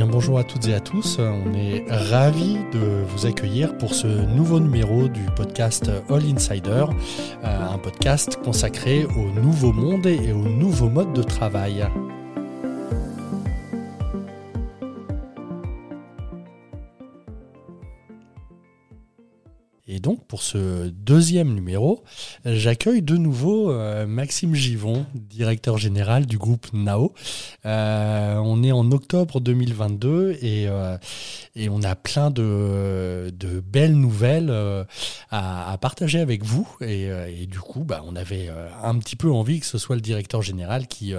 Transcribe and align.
bonjour 0.00 0.38
à 0.38 0.44
toutes 0.44 0.68
et 0.68 0.74
à 0.74 0.80
tous. 0.80 1.18
On 1.18 1.52
est 1.54 1.84
ravis 1.88 2.58
de 2.72 3.04
vous 3.06 3.26
accueillir 3.26 3.76
pour 3.76 3.94
ce 3.94 4.06
nouveau 4.06 4.58
numéro 4.58 5.08
du 5.08 5.22
podcast 5.36 5.90
All 6.08 6.22
Insider, 6.24 6.86
euh, 7.44 7.74
un 7.74 7.78
podcast 7.78 8.38
consacré 8.42 9.04
au 9.04 9.40
nouveau 9.40 9.72
monde 9.72 10.06
et 10.06 10.32
au 10.32 10.48
nouveau 10.48 10.88
mode 10.88 11.12
de 11.12 11.22
travail. 11.22 11.86
Ce 20.52 20.88
deuxième 20.88 21.54
numéro, 21.54 22.04
j'accueille 22.44 23.00
de 23.00 23.16
nouveau 23.16 23.70
euh, 23.70 24.06
Maxime 24.06 24.54
Givon, 24.54 25.06
directeur 25.14 25.78
général 25.78 26.26
du 26.26 26.36
groupe 26.36 26.66
NAO. 26.74 27.14
Euh, 27.64 28.36
on 28.36 28.62
est 28.62 28.72
en 28.72 28.90
octobre 28.92 29.40
2022 29.40 30.36
et, 30.42 30.66
euh, 30.68 30.98
et 31.56 31.70
on 31.70 31.82
a 31.82 31.94
plein 31.94 32.30
de, 32.30 33.32
de 33.34 33.60
belles 33.60 33.96
nouvelles 33.96 34.52
à, 35.30 35.78
partager 35.80 36.20
avec 36.20 36.44
vous. 36.44 36.68
Et, 36.82 37.46
du 37.46 37.58
coup, 37.58 37.84
bah, 37.84 38.02
on 38.06 38.14
avait 38.14 38.50
un 38.82 38.98
petit 38.98 39.16
peu 39.16 39.30
envie 39.30 39.60
que 39.60 39.66
ce 39.66 39.78
soit 39.78 39.96
le 39.96 40.02
directeur 40.02 40.42
général 40.42 40.86
qui, 40.86 41.14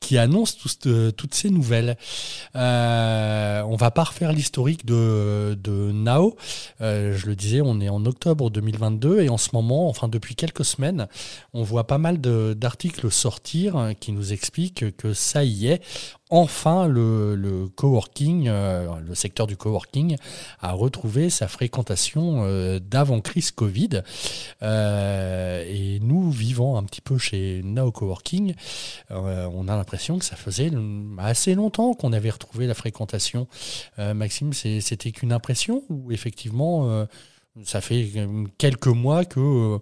qui 0.00 0.18
annonce 0.18 0.56
tout, 0.56 1.12
toutes 1.12 1.34
ces 1.34 1.50
nouvelles. 1.50 1.96
on 2.54 3.76
va 3.78 3.90
pas 3.92 4.04
refaire 4.04 4.32
l'historique 4.32 4.84
de, 4.86 5.56
de 5.62 5.92
NAO. 5.92 6.36
je 6.80 7.26
le 7.26 7.36
disais, 7.36 7.60
on 7.60 7.80
est 7.80 7.88
en 7.88 8.04
octobre 8.06 8.39
2022 8.48 9.20
et 9.20 9.28
en 9.28 9.36
ce 9.36 9.50
moment, 9.52 9.88
enfin 9.88 10.08
depuis 10.08 10.34
quelques 10.34 10.64
semaines, 10.64 11.08
on 11.52 11.62
voit 11.62 11.86
pas 11.86 11.98
mal 11.98 12.18
d'articles 12.20 13.10
sortir 13.10 13.92
qui 14.00 14.12
nous 14.12 14.32
expliquent 14.32 14.96
que 14.96 15.12
ça 15.12 15.44
y 15.44 15.66
est, 15.66 15.82
enfin 16.30 16.86
le, 16.86 17.68
coworking, 17.74 18.48
euh, 18.48 18.88
le 19.06 19.14
secteur 19.14 19.46
du 19.46 19.56
coworking 19.56 20.16
a 20.60 20.72
retrouvé 20.72 21.28
sa 21.28 21.48
fréquentation 21.48 22.44
euh, 22.44 22.78
d'avant 22.78 23.20
crise 23.20 23.50
Covid. 23.50 24.02
Euh, 24.62 25.64
et 25.66 25.98
nous 26.00 26.30
vivons 26.30 26.76
un 26.76 26.84
petit 26.84 27.00
peu 27.00 27.18
chez 27.18 27.62
Now 27.64 27.90
Coworking, 27.90 28.54
on 29.10 29.68
a 29.68 29.76
l'impression 29.76 30.18
que 30.18 30.24
ça 30.24 30.36
faisait 30.36 30.70
assez 31.18 31.54
longtemps 31.54 31.94
qu'on 31.94 32.12
avait 32.12 32.30
retrouvé 32.30 32.66
la 32.66 32.74
fréquentation. 32.74 33.48
Maxime, 33.98 34.52
c'était 34.52 35.10
qu'une 35.10 35.32
impression 35.32 35.82
ou 35.88 36.12
effectivement 36.12 37.06
ça 37.64 37.80
fait 37.80 38.08
quelques 38.58 38.86
mois 38.86 39.24
que 39.24 39.40
euh, 39.40 39.78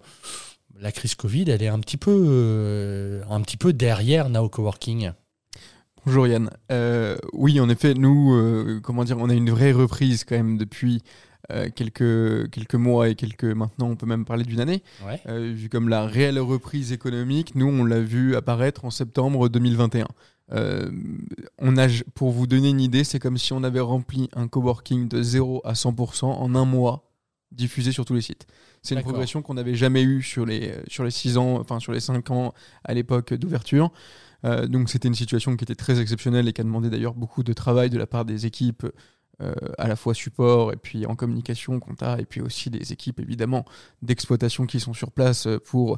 la 0.79 0.91
crise 0.91 1.15
Covid, 1.15 1.49
elle 1.49 1.61
est 1.61 1.67
un 1.67 1.79
petit 1.79 1.97
peu, 1.97 2.25
euh, 2.27 3.21
un 3.29 3.41
petit 3.41 3.57
peu 3.57 3.73
derrière 3.73 4.29
Now 4.29 4.49
Coworking. 4.49 5.11
Bonjour 6.05 6.27
Yann. 6.27 6.49
Euh, 6.71 7.17
oui, 7.33 7.59
en 7.59 7.69
effet, 7.69 7.93
nous, 7.93 8.79
comment 8.81 9.03
dire, 9.03 9.17
on 9.19 9.29
a 9.29 9.33
une 9.33 9.51
vraie 9.51 9.71
reprise 9.71 10.23
quand 10.23 10.35
même 10.35 10.57
depuis 10.57 11.03
quelques, 11.75 12.49
quelques 12.51 12.75
mois 12.75 13.09
et 13.09 13.15
quelques 13.15 13.43
maintenant, 13.43 13.89
on 13.89 13.95
peut 13.95 14.05
même 14.05 14.23
parler 14.23 14.43
d'une 14.43 14.59
année. 14.59 14.83
vu 15.27 15.67
comme 15.67 15.89
la 15.89 16.05
réelle 16.05 16.39
reprise 16.39 16.91
économique, 16.91 17.55
nous, 17.55 17.67
on 17.67 17.85
l'a 17.85 17.99
vu 17.99 18.35
apparaître 18.35 18.85
en 18.85 18.91
septembre 18.91 19.49
2021. 19.49 20.07
on 20.51 21.77
a, 21.77 21.87
pour 22.13 22.31
vous 22.31 22.47
donner 22.47 22.69
une 22.69 22.81
idée, 22.81 23.03
c'est 23.03 23.19
comme 23.19 23.37
si 23.37 23.51
on 23.51 23.63
avait 23.63 23.79
rempli 23.79 24.29
un 24.33 24.47
coworking 24.47 25.09
de 25.09 25.21
0 25.21 25.61
à 25.65 25.73
100% 25.73 26.25
en 26.25 26.55
un 26.55 26.65
mois 26.65 27.08
diffusé 27.51 27.91
sur 27.91 28.05
tous 28.05 28.13
les 28.13 28.21
sites. 28.21 28.45
C'est 28.81 28.95
une 28.95 29.01
progression 29.01 29.41
qu'on 29.41 29.55
n'avait 29.55 29.75
jamais 29.75 30.03
eue 30.03 30.21
sur 30.21 30.45
les, 30.45 30.73
sur 30.87 31.03
les 31.03 31.11
6 31.11 31.37
ans, 31.37 31.59
enfin 31.59 31.79
sur 31.79 31.91
les 31.91 31.99
5 31.99 32.29
ans 32.31 32.53
à 32.83 32.93
l'époque 32.93 33.33
d'ouverture. 33.33 33.91
Euh, 34.45 34.67
donc 34.67 34.89
c'était 34.89 35.07
une 35.07 35.15
situation 35.15 35.55
qui 35.57 35.63
était 35.63 35.75
très 35.75 35.99
exceptionnelle 35.99 36.47
et 36.47 36.53
qui 36.53 36.61
a 36.61 36.63
demandé 36.63 36.89
d'ailleurs 36.89 37.13
beaucoup 37.13 37.43
de 37.43 37.53
travail 37.53 37.89
de 37.89 37.97
la 37.97 38.07
part 38.07 38.23
des 38.23 38.45
équipes 38.45 38.85
euh, 39.41 39.53
à 39.77 39.87
la 39.87 39.95
fois 39.95 40.13
support 40.13 40.71
et 40.71 40.77
puis 40.77 41.05
en 41.05 41.15
communication, 41.15 41.79
compta, 41.79 42.19
et 42.19 42.25
puis 42.25 42.41
aussi 42.41 42.69
des 42.69 42.93
équipes 42.93 43.19
évidemment 43.19 43.65
d'exploitation 44.01 44.65
qui 44.65 44.79
sont 44.79 44.93
sur 44.93 45.11
place 45.11 45.47
pour 45.65 45.97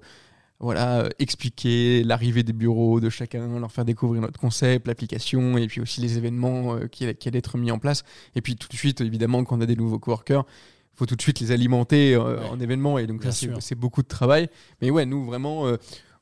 voilà, 0.62 1.09
expliquer 1.18 2.03
l'arrivée 2.03 2.44
des 2.44 2.53
bureaux 2.53 3.00
de 3.00 3.09
chacun, 3.09 3.59
leur 3.59 3.72
faire 3.72 3.83
découvrir 3.83 4.22
notre 4.22 4.39
concept, 4.39 4.88
l'application, 4.88 5.57
et 5.57 5.66
puis 5.66 5.81
aussi 5.81 6.01
les 6.01 6.19
événements 6.19 6.75
euh, 6.75 6.88
qui, 6.88 7.12
qui 7.16 7.28
allaient 7.28 7.39
être 7.39 7.57
mis 7.57 7.72
en 7.72 7.79
place. 7.79 8.03
Et 8.35 8.41
puis 8.41 8.56
tout 8.56 8.68
de 8.69 8.75
suite, 8.75 9.01
évidemment, 9.01 9.44
quand 9.44 9.57
on 9.57 9.62
a 9.62 9.66
des 9.66 9.75
nouveaux 9.75 9.97
coworkers, 9.97 10.45
faut 10.94 11.06
tout 11.06 11.16
de 11.16 11.22
suite 11.22 11.40
les 11.40 11.52
alimenter 11.52 12.13
euh, 12.13 12.40
en 12.47 12.59
événement 12.59 12.97
et 12.97 13.07
donc 13.07 13.25
c'est 13.29 13.75
beaucoup 13.75 14.02
de 14.02 14.07
travail. 14.07 14.50
Mais 14.81 14.90
ouais, 14.90 15.06
nous 15.06 15.25
vraiment. 15.25 15.68
Euh, 15.68 15.78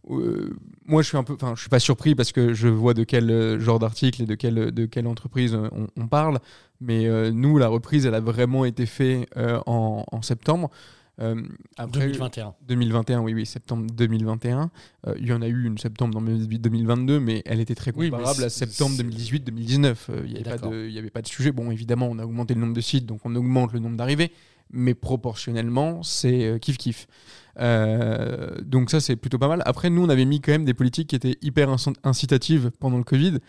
euh, 0.10 0.56
moi, 0.86 1.02
je 1.02 1.10
suis 1.10 1.18
un 1.18 1.24
peu, 1.24 1.34
enfin, 1.34 1.54
je 1.56 1.62
suis 1.62 1.70
pas 1.70 1.80
surpris 1.80 2.16
parce 2.16 2.32
que 2.32 2.54
je 2.54 2.68
vois 2.68 2.94
de 2.94 3.04
quel 3.04 3.60
genre 3.60 3.80
d'article 3.80 4.24
et 4.24 4.26
de 4.26 4.36
quelle, 4.36 4.72
de 4.72 4.86
quelle 4.86 5.08
entreprise 5.08 5.56
on, 5.96 6.08
parle. 6.08 6.40
Mais 6.80 7.32
nous, 7.32 7.58
la 7.58 7.68
reprise, 7.68 8.06
elle 8.06 8.16
a 8.16 8.22
vraiment 8.22 8.66
été 8.66 8.86
faite 8.86 9.30
en, 9.36 10.06
en, 10.10 10.22
septembre. 10.22 10.72
après, 11.78 12.08
2021. 12.08 12.56
2021, 12.68 13.20
oui, 13.20 13.34
oui, 13.34 13.46
septembre 13.46 13.86
2021. 13.94 14.72
il 15.18 15.28
y 15.28 15.34
en 15.34 15.42
a 15.42 15.48
eu 15.48 15.66
une 15.66 15.78
septembre 15.78 16.14
dans 16.14 16.22
2022, 16.22 17.20
mais 17.20 17.44
elle 17.46 17.60
était 17.60 17.76
très 17.76 17.92
comparable 17.92 18.46
à 18.46 18.50
septembre 18.50 18.96
2018-2019. 18.96 19.96
Il 20.26 20.34
n'y 20.34 20.98
avait, 20.98 21.10
pas 21.12 21.22
de 21.22 21.28
sujet. 21.28 21.52
Bon, 21.52 21.70
évidemment, 21.70 22.08
on 22.10 22.18
a 22.18 22.26
augmenté 22.26 22.56
le 22.56 22.62
nombre 22.62 22.74
de 22.74 22.82
sites, 22.82 23.06
donc 23.06 23.20
on 23.26 23.36
augmente 23.36 23.74
le 23.74 23.80
nombre 23.80 23.98
d'arrivées 23.98 24.32
mais 24.72 24.94
proportionnellement, 24.94 26.04
c'est 26.04 26.46
euh, 26.46 26.58
kiff 26.58 26.78
kiff. 26.78 27.08
Euh, 27.60 28.62
donc 28.62 28.90
ça, 28.90 29.00
c'est 29.00 29.16
plutôt 29.16 29.38
pas 29.38 29.48
mal. 29.48 29.62
Après, 29.66 29.90
nous, 29.90 30.04
on 30.04 30.10
avait 30.10 30.26
mis 30.26 30.42
quand 30.42 30.52
même 30.52 30.66
des 30.66 30.74
politiques 30.74 31.10
qui 31.10 31.16
étaient 31.16 31.38
hyper 31.42 31.70
incitatives 32.04 32.72
pendant 32.80 32.98
le 32.98 33.04
Covid, 33.04 33.40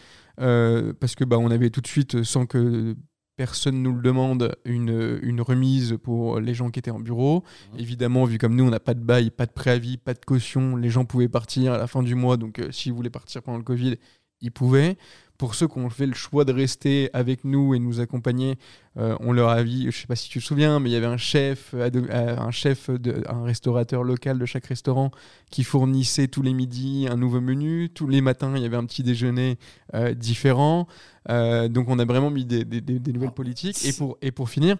euh, 0.40 0.92
parce 0.98 1.14
que 1.14 1.24
bah, 1.24 1.38
on 1.38 1.50
avait 1.50 1.70
tout 1.70 1.80
de 1.80 1.86
suite, 1.86 2.22
sans 2.22 2.46
que 2.46 2.96
personne 3.36 3.82
nous 3.82 3.94
le 3.94 4.02
demande, 4.02 4.54
une, 4.64 5.18
une 5.22 5.40
remise 5.40 5.96
pour 6.02 6.40
les 6.40 6.52
gens 6.52 6.70
qui 6.70 6.78
étaient 6.78 6.90
en 6.90 7.00
bureau. 7.00 7.44
Mmh. 7.72 7.78
Évidemment, 7.78 8.24
vu 8.24 8.38
comme 8.38 8.54
nous, 8.54 8.64
on 8.64 8.70
n'a 8.70 8.80
pas 8.80 8.94
de 8.94 9.02
bail, 9.02 9.30
pas 9.30 9.46
de 9.46 9.52
préavis, 9.52 9.96
pas 9.96 10.14
de 10.14 10.24
caution, 10.24 10.76
les 10.76 10.90
gens 10.90 11.04
pouvaient 11.04 11.28
partir 11.28 11.72
à 11.72 11.78
la 11.78 11.86
fin 11.86 12.02
du 12.02 12.14
mois, 12.14 12.36
donc 12.36 12.60
s'ils 12.70 12.92
voulaient 12.92 13.10
partir 13.10 13.42
pendant 13.42 13.58
le 13.58 13.64
Covid, 13.64 13.96
ils 14.42 14.52
pouvaient 14.52 14.96
pour 15.40 15.54
ceux 15.54 15.66
qui 15.66 15.78
ont 15.78 15.88
fait 15.88 16.04
le 16.04 16.12
choix 16.12 16.44
de 16.44 16.52
rester 16.52 17.08
avec 17.14 17.44
nous 17.44 17.74
et 17.74 17.78
nous 17.78 17.98
accompagner, 18.00 18.58
euh, 18.98 19.16
on 19.20 19.32
leur 19.32 19.48
a 19.48 19.64
dit, 19.64 19.86
je 19.90 19.98
sais 19.98 20.06
pas 20.06 20.14
si 20.14 20.28
tu 20.28 20.38
te 20.38 20.44
souviens, 20.44 20.80
mais 20.80 20.90
il 20.90 20.92
y 20.92 20.96
avait 20.96 21.06
un 21.06 21.16
chef, 21.16 21.70
euh, 21.72 22.36
un 22.36 22.50
chef, 22.50 22.90
un 23.26 23.44
restaurateur 23.44 24.04
local 24.04 24.38
de 24.38 24.44
chaque 24.44 24.66
restaurant 24.66 25.10
qui 25.50 25.64
fournissait 25.64 26.28
tous 26.28 26.42
les 26.42 26.52
midis 26.52 27.06
un 27.10 27.16
nouveau 27.16 27.40
menu. 27.40 27.88
Tous 27.88 28.06
les 28.06 28.20
matins, 28.20 28.52
il 28.54 28.62
y 28.62 28.66
avait 28.66 28.76
un 28.76 28.84
petit 28.84 29.02
déjeuner 29.02 29.58
euh, 29.94 30.12
différent. 30.12 30.86
donc 31.26 31.88
on 31.88 31.98
a 31.98 32.04
vraiment 32.04 32.30
mis 32.30 32.44
des, 32.44 32.66
nouvelles 33.10 33.30
politiques. 33.30 33.82
Et 34.20 34.32
pour, 34.32 34.50
finir, 34.50 34.76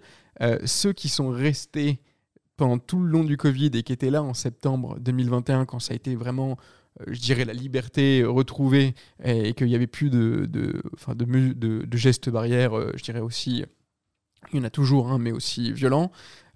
ceux 0.66 0.92
qui 0.92 1.08
sont 1.08 1.30
restés 1.30 2.02
pendant 2.58 2.76
tout 2.76 3.00
le 3.00 3.08
long 3.08 3.24
du 3.24 3.38
Covid 3.38 3.70
et 3.72 3.82
qui 3.82 3.94
étaient 3.94 4.10
là 4.10 4.22
en 4.22 4.34
septembre 4.34 4.98
2021, 5.00 5.64
quand 5.64 5.78
ça 5.78 5.94
a 5.94 5.96
été 5.96 6.16
vraiment 6.16 6.50
euh, 6.52 6.54
je 7.06 7.20
dirais, 7.20 7.44
la 7.44 7.52
liberté 7.52 8.24
retrouvée 8.24 8.94
et, 9.24 9.54
qu'il 9.54 9.66
n'y 9.66 9.74
avait 9.74 9.86
plus 9.86 10.10
de, 10.10 10.46
de, 10.46 10.82
de, 11.14 11.84
de, 11.84 11.96
gestes 11.96 12.30
barrières, 12.30 12.76
euh, 12.76 12.92
je 12.96 13.02
dirais 13.02 13.20
aussi, 13.20 13.64
il 14.52 14.58
y 14.58 14.60
en 14.60 14.64
a 14.64 14.70
toujours, 14.70 15.10
un, 15.10 15.18
mais 15.18 15.32
aussi 15.32 15.72
violent. 15.72 16.10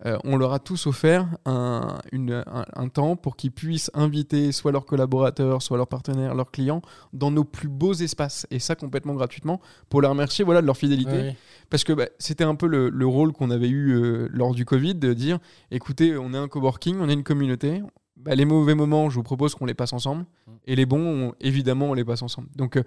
Euh, 0.06 0.18
on 0.24 0.36
leur 0.36 0.52
a 0.52 0.58
tous 0.58 0.86
offert 0.86 1.28
un, 1.46 1.98
une, 2.12 2.44
un, 2.46 2.88
temps 2.88 3.16
pour 3.16 3.36
qu'ils 3.36 3.52
puissent 3.52 3.90
inviter 3.94 4.52
soit 4.52 4.72
leurs 4.72 4.84
collaborateurs, 4.84 5.62
soit 5.62 5.76
leurs 5.76 5.88
partenaires, 5.88 6.34
leurs 6.34 6.50
clients 6.50 6.82
dans 7.12 7.30
nos 7.30 7.44
plus 7.44 7.68
beaux 7.68 7.94
espaces, 7.94 8.46
et 8.50 8.58
ça 8.58 8.74
complètement 8.74 9.14
gratuitement, 9.14 9.60
pour 9.88 10.02
leur 10.02 10.10
remercier 10.10 10.44
voilà, 10.44 10.60
de 10.60 10.66
leur 10.66 10.76
fidélité. 10.76 11.36
Parce 11.70 11.84
que 11.84 11.92
bah, 11.92 12.08
c'était 12.18 12.44
un 12.44 12.54
peu 12.54 12.66
le, 12.66 12.90
le 12.90 13.06
rôle 13.06 13.32
qu'on 13.32 13.50
avait 13.50 13.68
eu 13.68 14.28
lors 14.28 14.54
du 14.54 14.64
Covid, 14.64 14.96
de 14.96 15.14
dire, 15.14 15.38
écoutez, 15.70 16.18
on 16.18 16.34
est 16.34 16.38
un 16.38 16.48
coworking, 16.48 16.96
on 17.00 17.08
est 17.08 17.14
une 17.14 17.24
communauté, 17.24 17.82
bah, 18.16 18.34
les 18.34 18.44
mauvais 18.44 18.74
moments, 18.74 19.10
je 19.10 19.16
vous 19.16 19.22
propose 19.22 19.54
qu'on 19.54 19.66
les 19.66 19.74
passe 19.74 19.92
ensemble. 19.92 20.22
Mm. 20.46 20.52
Et 20.66 20.76
les 20.76 20.86
bons, 20.86 21.34
évidemment, 21.40 21.90
on 21.90 21.94
les 21.94 22.04
passe 22.04 22.22
ensemble. 22.22 22.48
Donc 22.56 22.76
euh, 22.76 22.82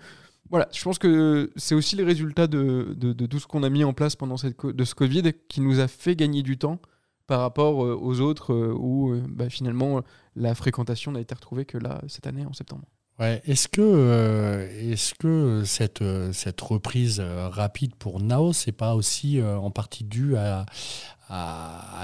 voilà, 0.49 0.67
je 0.73 0.81
pense 0.83 0.97
que 0.99 1.51
c'est 1.55 1.75
aussi 1.75 1.95
les 1.95 2.03
résultats 2.03 2.47
de, 2.47 2.95
de, 2.97 3.25
tout 3.25 3.39
ce 3.39 3.47
qu'on 3.47 3.63
a 3.63 3.69
mis 3.69 3.83
en 3.83 3.93
place 3.93 4.15
pendant 4.15 4.37
cette, 4.37 4.65
de 4.65 4.83
ce 4.83 4.95
Covid 4.95 5.33
qui 5.49 5.61
nous 5.61 5.79
a 5.79 5.87
fait 5.87 6.15
gagner 6.15 6.41
du 6.41 6.57
temps 6.57 6.79
par 7.27 7.41
rapport 7.41 7.83
euh, 7.83 7.97
aux 7.99 8.21
autres 8.21 8.53
euh, 8.53 8.73
où 8.73 9.13
bah, 9.27 9.49
finalement 9.49 10.01
la 10.35 10.55
fréquentation 10.55 11.11
n'a 11.11 11.19
été 11.19 11.35
retrouvée 11.35 11.65
que 11.65 11.77
là, 11.77 12.01
cette 12.07 12.27
année, 12.27 12.45
en 12.45 12.53
septembre. 12.53 12.85
Ouais. 13.19 13.41
Est-ce 13.45 13.67
que, 13.67 14.67
est-ce 14.79 15.15
que 15.15 15.63
cette, 15.65 16.03
cette 16.33 16.61
reprise 16.61 17.19
rapide 17.19 17.95
pour 17.95 18.21
Nao, 18.21 18.53
c'est 18.53 18.71
pas 18.71 18.95
aussi 18.95 19.41
en 19.41 19.71
partie 19.71 20.03
dû 20.03 20.35
à, 20.37 20.65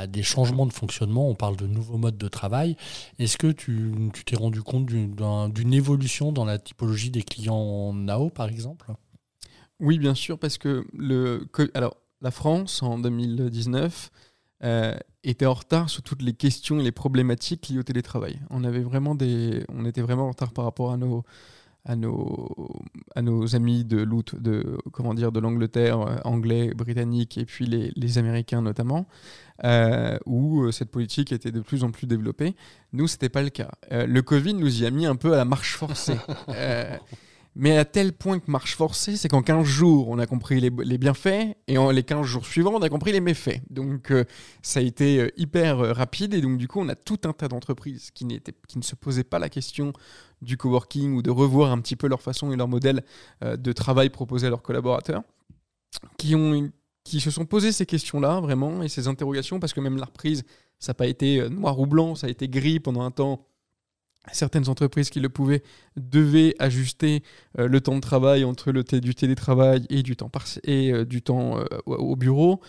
des 0.08 0.24
changements 0.24 0.66
de 0.66 0.74
fonctionnement, 0.74 1.30
on 1.30 1.36
parle 1.36 1.56
de 1.56 1.68
nouveaux 1.68 1.98
modes 1.98 2.18
de 2.18 2.28
travail. 2.28 2.76
Est-ce 3.20 3.38
que 3.38 3.52
tu 3.52 3.94
t'es 4.26 4.36
rendu 4.36 4.62
compte 4.62 4.86
d'une 4.88 5.74
évolution 5.74 6.32
dans 6.32 6.46
la 6.46 6.58
typologie 6.58 7.12
des 7.12 7.24
clients 7.24 7.94
NAO, 7.94 8.30
par 8.30 8.50
exemple? 8.50 8.94
Oui, 9.80 10.00
bien 10.00 10.16
sûr, 10.16 10.40
parce 10.40 10.58
que 10.58 10.86
le, 10.94 11.48
alors, 11.74 11.98
la 12.22 12.32
France, 12.32 12.82
en 12.82 12.98
2019, 13.00 14.12
euh, 14.64 14.98
était 15.24 15.46
en 15.46 15.54
retard 15.54 15.90
sur 15.90 16.04
toutes 16.04 16.22
les 16.22 16.34
questions 16.34 16.80
et 16.80 16.84
les 16.84 16.92
problématiques 16.92 17.70
liées 17.70 17.80
au 17.80 17.84
télétravail. 17.84 18.40
On, 18.50 18.64
avait 18.64 18.82
vraiment 18.82 19.16
des, 19.16 19.64
on 19.70 19.86
était 19.86 20.02
vraiment 20.02 20.26
en 20.26 20.30
retard 20.30 20.52
par 20.52 20.66
rapport 20.66 20.92
à 20.92 20.98
nos, 20.98 21.24
à 21.86 21.96
nos, 21.96 22.70
à 23.16 23.22
nos 23.22 23.56
amis 23.56 23.84
de 23.84 24.06
de 24.40 24.78
comment 24.92 25.14
dire 25.14 25.32
de 25.32 25.40
l'Angleterre, 25.40 26.02
euh, 26.02 26.18
anglais, 26.24 26.74
britannique 26.74 27.38
et 27.38 27.46
puis 27.46 27.66
les, 27.66 27.92
les 27.96 28.18
Américains 28.18 28.62
notamment, 28.62 29.08
euh, 29.64 30.18
où 30.26 30.72
cette 30.72 30.92
politique 30.92 31.32
était 31.32 31.52
de 31.52 31.62
plus 31.62 31.84
en 31.84 31.92
plus 31.92 32.08
développée. 32.08 32.56
Nous, 32.92 33.08
c'était 33.08 33.30
pas 33.30 33.42
le 33.42 33.50
cas. 33.50 33.72
le 33.92 34.22
Covid 34.22 34.54
nous 34.54 34.82
y 34.82 34.86
a 34.86 34.92
mis 34.92 35.06
un 35.06 35.16
peu 35.16 35.34
à 35.34 35.38
la 35.38 35.46
marche 35.46 35.76
forcée. 35.76 36.18
mais 37.56 37.78
à 37.78 37.86
tel 37.86 38.14
point 38.14 38.40
que 38.40 38.50
marche 38.50 38.76
forcée, 38.76 39.16
c'est 39.16 39.30
qu'en 39.30 39.44
15 39.44 39.66
jours, 39.66 40.10
on 40.10 40.18
a 40.18 40.26
compris 40.26 40.60
les, 40.60 40.70
bienfaits, 40.98 41.56
et 41.68 41.78
en 41.78 41.92
les 41.92 42.04
15 42.04 42.26
jours 42.26 42.46
suivants, 42.46 42.74
on 42.74 42.82
a 42.82 42.90
compris 42.90 43.12
les 43.12 43.22
méfaits. 43.22 43.62
Donc 43.70 44.12
euh, 44.12 44.26
ça 44.64 44.80
a 44.80 44.84
été 44.84 45.20
euh, 45.20 45.30
hyper 45.38 45.80
euh, 45.80 45.94
rapide, 45.94 46.34
et 46.34 46.42
donc 46.42 46.58
du 46.58 46.68
coup, 46.68 46.80
on 46.80 46.90
a 46.90 46.96
tout 46.96 47.20
un 47.26 47.34
tas 47.34 47.48
d'entreprises 47.48 48.10
qui, 48.12 48.26
ne 48.26 48.82
se 48.82 48.96
posaient 48.96 49.24
pas 49.24 49.38
la 49.38 49.50
question 49.50 49.94
du 50.42 50.58
coworking 50.58 51.14
ou 51.14 51.22
de 51.22 51.30
revoir 51.30 51.72
un 51.72 51.80
petit 51.80 51.96
peu 51.96 52.08
leur 52.08 52.22
façon 52.22 52.52
et 52.52 52.56
leur 52.56 52.68
modèle 52.68 53.04
de 53.42 53.72
travail 53.72 54.10
proposé 54.10 54.48
à 54.48 54.50
leurs 54.50 54.62
collaborateurs, 54.62 55.24
qui, 56.18 56.36
qui 57.04 57.20
se 57.22 57.32
sont 57.32 57.46
posé 57.46 57.72
ces 57.72 57.86
questions-là, 57.86 58.42
vraiment, 58.42 58.84
et 58.84 58.90
ces 58.90 59.08
interrogations, 59.08 59.60
parce 59.60 59.74
que 59.74 59.80
même 59.80 59.98
la 59.98 60.06
reprise, 60.06 60.44
ça 60.80 60.90
n'a 60.90 60.96
pas 60.96 61.08
été 61.08 61.50
noir 61.50 61.80
ou 61.80 61.86
blanc, 61.86 62.16
ça 62.16 62.28
a 62.28 62.30
été 62.30 62.50
gris 62.50 62.82
pendant 62.82 63.04
un 63.04 63.12
temps 63.12 63.46
certaines 64.32 64.70
entreprises 64.70 65.10
qui 65.10 65.20
le 65.20 65.30
pouvaient 65.30 65.64
devaient 65.98 66.56
ajuster 66.60 67.24
euh, 67.60 67.68
le 67.68 67.82
temps 67.82 67.96
de 67.96 68.02
travail 68.02 68.46
entre 68.46 68.72
le 68.72 68.84
du 68.84 69.16
télétravail 69.16 69.86
et 69.90 70.02
du 70.02 70.16
temps, 70.16 70.32
et, 70.64 70.94
euh, 70.94 71.06
du 71.06 71.22
temps 71.22 71.60
euh, 71.60 71.66
au 71.86 72.16
bureau. 72.16 72.62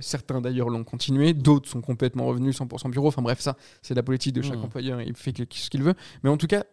certains 0.00 0.40
d'ailleurs 0.40 0.70
l'ont 0.70 0.84
continué, 0.84 1.34
d'autres 1.34 1.68
sont 1.68 1.82
complètement 1.82 2.26
revenus 2.26 2.58
100% 2.58 2.90
bureau. 2.90 3.08
Enfin 3.08 3.22
bref, 3.22 3.40
ça, 3.40 3.56
c'est 3.82 3.94
la 3.94 4.02
politique 4.02 4.32
de 4.34 4.42
chaque 4.42 4.58
mmh. 4.58 4.64
employeur, 4.64 5.02
il 5.02 5.14
fait 5.14 5.34
ce 5.36 5.70
qu'il 5.70 5.82
veut. 5.82 5.94
Mais 6.22 6.30
en 6.30 6.36
tout 6.36 6.46
cas, 6.46 6.64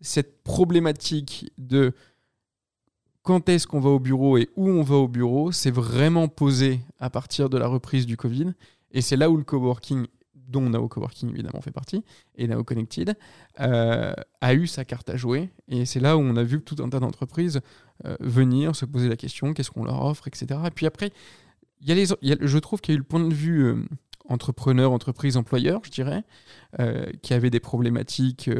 cette 0.00 0.42
problématique 0.42 1.52
de 1.58 1.92
quand 3.22 3.48
est-ce 3.48 3.66
qu'on 3.66 3.80
va 3.80 3.90
au 3.90 4.00
bureau 4.00 4.36
et 4.38 4.50
où 4.56 4.68
on 4.68 4.82
va 4.82 4.96
au 4.96 5.08
bureau, 5.08 5.52
c'est 5.52 5.70
vraiment 5.70 6.28
posé 6.28 6.80
à 6.98 7.10
partir 7.10 7.48
de 7.48 7.56
la 7.56 7.66
reprise 7.66 8.06
du 8.06 8.16
Covid. 8.16 8.52
Et 8.90 9.00
c'est 9.00 9.16
là 9.16 9.30
où 9.30 9.36
le 9.36 9.44
coworking 9.44 10.06
dont 10.48 10.68
Nao 10.68 10.88
Coworking 10.88 11.30
évidemment 11.30 11.60
fait 11.60 11.70
partie, 11.70 12.04
et 12.36 12.46
Nao 12.46 12.64
Connected, 12.64 13.16
euh, 13.60 14.14
a 14.40 14.54
eu 14.54 14.66
sa 14.66 14.84
carte 14.84 15.10
à 15.10 15.16
jouer. 15.16 15.50
Et 15.68 15.86
c'est 15.86 16.00
là 16.00 16.16
où 16.16 16.20
on 16.20 16.36
a 16.36 16.42
vu 16.42 16.60
tout 16.60 16.76
un 16.82 16.88
tas 16.88 17.00
d'entreprises 17.00 17.60
euh, 18.04 18.16
venir 18.20 18.76
se 18.76 18.84
poser 18.84 19.08
la 19.08 19.16
question, 19.16 19.54
qu'est-ce 19.54 19.70
qu'on 19.70 19.84
leur 19.84 20.04
offre, 20.04 20.28
etc. 20.28 20.60
Et 20.66 20.70
puis 20.70 20.86
après, 20.86 21.12
y 21.80 21.92
a 21.92 21.94
les, 21.94 22.06
je 22.22 22.58
trouve 22.58 22.80
qu'il 22.80 22.92
y 22.92 22.94
a 22.94 22.96
eu 22.96 23.00
le 23.00 23.04
point 23.04 23.20
de 23.20 23.34
vue 23.34 23.64
euh, 23.64 23.76
entrepreneur, 24.28 24.92
entreprise, 24.92 25.36
employeur, 25.36 25.80
je 25.84 25.90
dirais, 25.90 26.22
qui 27.20 27.34
avait 27.34 27.50
des 27.50 27.60
problématiques 27.60 28.50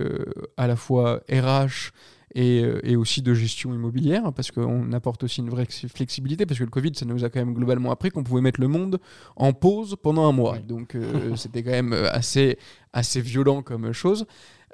à 0.58 0.66
la 0.66 0.76
fois 0.76 1.22
RH 1.30 1.90
euh, 2.36 2.80
et, 2.82 2.96
aussi 2.96 3.22
de 3.22 3.32
gestion 3.32 3.72
immobilière, 3.72 4.32
parce 4.32 4.50
qu'on 4.50 4.92
apporte 4.92 5.22
aussi 5.22 5.40
une 5.40 5.50
vraie 5.50 5.66
flexibilité, 5.66 6.46
parce 6.46 6.58
que 6.58 6.64
le 6.64 6.70
Covid, 6.70 6.90
ça 6.94 7.04
nous 7.06 7.24
a 7.24 7.30
quand 7.30 7.38
même 7.38 7.54
globalement 7.54 7.92
appris 7.92 8.10
qu'on 8.10 8.24
pouvait 8.24 8.40
mettre 8.40 8.60
le 8.60 8.66
monde 8.66 8.98
en 9.36 9.52
pause 9.52 9.96
pendant 10.02 10.28
un 10.28 10.32
mois. 10.32 10.58
Donc 10.58 10.96
euh, 10.96 11.34
c'était 11.36 11.62
quand 11.62 11.70
même 11.70 11.92
euh, 11.92 12.10
assez, 12.10 12.58
assez 12.92 13.20
violent 13.20 13.62
comme 13.62 13.92
chose. 13.92 14.26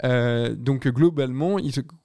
donc 0.02 0.88
globalement, 0.88 1.58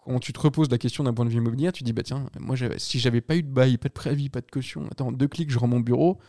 quand 0.04 0.20
tu 0.20 0.34
te 0.34 0.40
reposes 0.42 0.70
la 0.70 0.78
question 0.78 1.06
d'un 1.06 1.14
point 1.14 1.24
de 1.24 1.30
vue 1.30 1.38
immobilier, 1.38 1.72
tu 1.72 1.84
dis 1.84 1.94
bah 1.94 2.04
tiens, 2.04 2.26
moi 2.38 2.58
si 2.78 3.00
j'avais 3.00 3.22
pas 3.22 3.38
eu 3.38 3.44
de 3.44 3.50
bail, 3.50 3.78
pas 3.78 3.88
de 3.88 3.94
préavis, 3.94 4.30
pas 4.30 4.42
de 4.42 4.52
caution, 4.52 4.86
attends 4.92 5.14
deux 5.14 5.30
clics, 5.30 5.52
je 5.52 5.58
rends 5.58 5.68
mon 5.68 5.80
bureau, 5.80 6.20